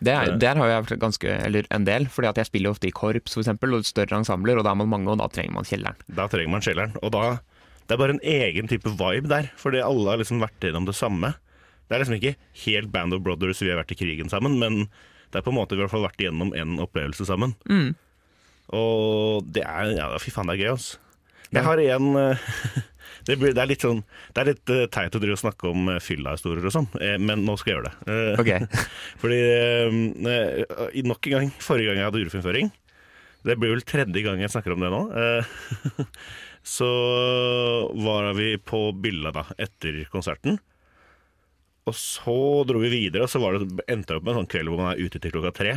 [0.04, 2.86] Det er, der har jeg vært ganske, eller en del, fordi at jeg spiller ofte
[2.86, 5.56] i korps for eksempel, og større ensembler, og da er man mange, og da trenger
[5.56, 5.98] man kjelleren.
[6.14, 7.24] Da trenger man kjelleren, og da
[7.88, 10.94] det er bare en egen type vibe der, fordi alle har liksom vært gjennom det
[10.96, 11.32] samme.
[11.88, 12.34] Det er liksom ikke
[12.66, 14.82] helt Band of Brothers vi har vært i krigen sammen, men
[15.32, 17.56] det er på en måte vi har vært igjennom en opplevelse sammen.
[17.64, 17.94] Mm.
[18.76, 21.00] Og det er Ja, fy faen, det er gøy, altså.
[21.48, 22.48] Jeg har en eh,
[23.28, 24.00] det, det er litt sånn
[24.34, 27.14] Det er litt eh, teit å drive og snakke om uh, fylla-historier og sånn, eh,
[27.20, 28.16] men nå skal jeg gjøre det.
[28.16, 28.82] Eh, Ok.
[29.22, 32.70] Fordi eh, i nok en gang, forrige gang jeg hadde urfremføring
[33.46, 35.02] Det blir vel tredje gang jeg snakker om det nå.
[35.14, 36.06] eh,
[36.78, 36.88] så
[37.94, 40.58] var vi på Billa da, etter konserten.
[41.88, 42.34] Og så
[42.68, 44.82] dro vi videre, og så var det, endte det opp med en sånn kveld hvor
[44.82, 45.76] man er ute til klokka tre.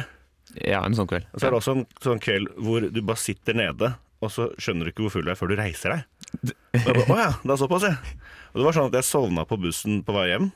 [0.67, 1.29] Ja, en sånn kveld.
[1.31, 4.49] Og så er det også en sånn kveld hvor du bare sitter nede, og så
[4.59, 6.20] skjønner du ikke hvor full du er før du reiser deg.
[6.31, 7.97] Og oh, ja, det er såpass, ja.
[8.51, 10.51] Og det var sånn at jeg sovna på bussen på vei hjem,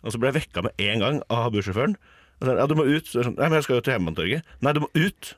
[0.00, 1.98] og så ble jeg vekka med en gang av bussjåføren.
[2.40, 3.04] Og så, ja, du må ut.
[3.08, 4.56] Så sånn, Nei, men jeg skal jo til Hjemmebantorget.
[4.64, 5.34] Nei, du må ut.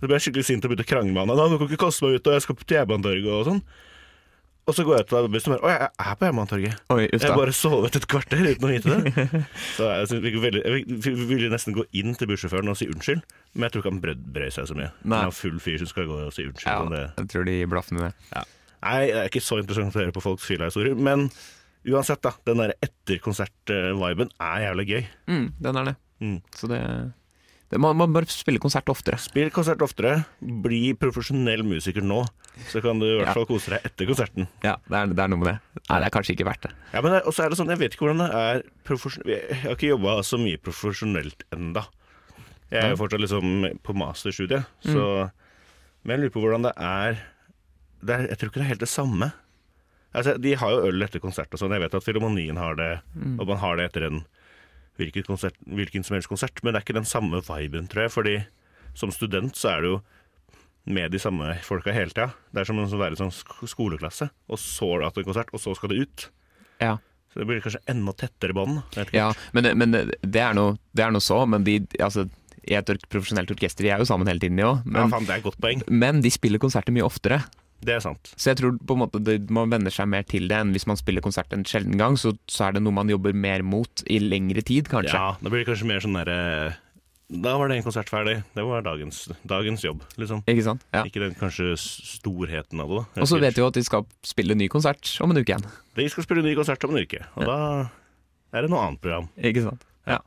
[0.00, 1.38] Så ble jeg skikkelig sint og begynte å krangle med han.
[1.38, 3.62] Nei, du kan ikke kaste meg ut, og jeg skal til Hjemmebantorget og sånn.
[4.62, 6.82] Og så går jeg ut av bussen og bare Å, jeg er på Hjemmebantorget.
[7.02, 9.42] Jeg har bare sovet et kvarter uten å vite det.
[9.76, 13.22] Så jeg, vi veldig, jeg ville nesten gå inn til bussjåføren og si unnskyld,
[13.54, 14.90] men jeg tror ikke han brød, brød seg så mye.
[15.02, 15.22] Nei.
[15.24, 16.70] Han er full fyr som skal gå og si unnskyld.
[16.70, 17.06] Ja, det.
[17.18, 18.12] jeg tror de gir blaffen i det.
[18.82, 21.28] Nei, det er ikke så interessant å høre på folks fylla-historier, men
[21.86, 22.32] uansett, da.
[22.46, 25.02] Den der etterkonsert-viben er jævlig gøy.
[25.30, 25.96] Mm, den er det.
[26.22, 26.38] Mm.
[26.54, 26.80] Så det,
[27.72, 29.18] det man, man bør spille konsert oftere.
[29.22, 30.24] Spill konsert oftere.
[30.40, 32.20] Bli profesjonell musiker nå,
[32.70, 33.34] så kan du i hvert Ja.
[33.38, 34.46] fall kose deg etter konserten.
[34.66, 35.56] Ja, det er, det er noe med det.
[35.88, 36.72] Nei, det er kanskje ikke verdt det.
[36.92, 38.62] Ja, men det, er det sånn, jeg vet ikke hvordan det er
[39.32, 41.86] Jeg har ikke jobba så mye profesjonelt enda.
[42.72, 45.30] Jeg er jo fortsatt liksom på masterstudiet, så
[46.02, 47.18] Men jeg lurer på hvordan det er,
[48.10, 49.32] er Jeg tror ikke det er helt det samme.
[50.14, 51.72] Altså, De har jo øl etter konsert og sånn.
[51.72, 52.90] Jeg vet at Filharmonien har det,
[53.38, 54.24] og man har det etter en
[55.00, 58.12] hvilken, konsert, hvilken som helst konsert, men det er ikke den samme viben, tror jeg.
[58.12, 58.34] Fordi
[58.94, 60.02] som student så er du jo
[60.84, 62.32] med de samme folka hele tida.
[62.52, 65.54] Det er som å være i sånn skoleklasse, og så har du hatt en konsert,
[65.54, 66.26] og så skal det ut.
[66.82, 66.98] Ja.
[67.32, 68.82] Så det blir kanskje enda tettere bånd.
[69.16, 72.26] Ja, men, men det, er noe, det er noe så, men de, altså,
[72.68, 74.82] i et profesjonelt orkester, de er jo sammen hele tiden, de òg.
[74.84, 75.86] Ja, Men, faen, poeng.
[75.88, 77.40] men de spiller konserter mye oftere.
[77.82, 78.30] Det er sant.
[78.38, 80.86] Så jeg tror på en måte det, man venner seg mer til det enn hvis
[80.86, 84.04] man spiller konsert en sjelden gang, så, så er det noe man jobber mer mot
[84.06, 85.16] i lengre tid, kanskje.
[85.18, 86.38] Ja, da blir det kanskje mer sånn derre
[87.32, 88.36] Da var det en konsert ferdig.
[88.54, 90.42] Det var dagens, dagens jobb, liksom.
[90.52, 90.82] Ikke sant?
[90.94, 91.02] Ja.
[91.08, 93.04] Ikke den kanskje storheten av det.
[93.24, 95.64] Og så vet vi jo at de skal spille ny konsert om en uke igjen.
[95.96, 97.56] De skal spille ny konsert om en uke, og da
[98.52, 99.30] er det noe annet program.
[99.40, 99.88] Ikke sant?
[100.08, 100.18] Ja.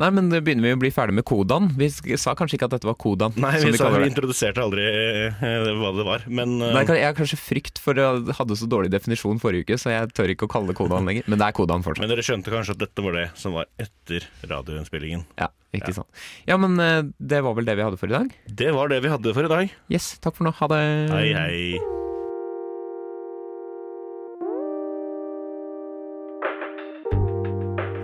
[0.00, 1.68] Nei, men det begynner vi å bli ferdig med kodaen.
[1.76, 1.88] Vi
[2.20, 3.34] sa kanskje ikke at dette var kodaen.
[3.36, 5.44] Nei, vi, vi sa, vi introduserte aldri eh,
[5.76, 6.70] hva det var, men uh...
[6.76, 10.14] Nei, jeg har kanskje frykt for jeg hadde så dårlig definisjon forrige uke, så jeg
[10.16, 11.28] tør ikke å kalle det kodaen lenger.
[11.28, 12.04] Men det er kodaen fortsatt.
[12.06, 15.28] Men dere skjønte kanskje at dette var det som var etter radioinnspillingen.
[15.40, 15.98] Ja, ikke Ja.
[16.00, 16.24] sant.
[16.48, 18.32] Ja, men uh, det var vel det vi hadde for i dag.
[18.48, 19.78] Det var det vi hadde for i dag.
[19.92, 20.56] Yes, takk for nå.
[20.56, 20.82] Ha det.
[21.12, 21.97] Hei, hei.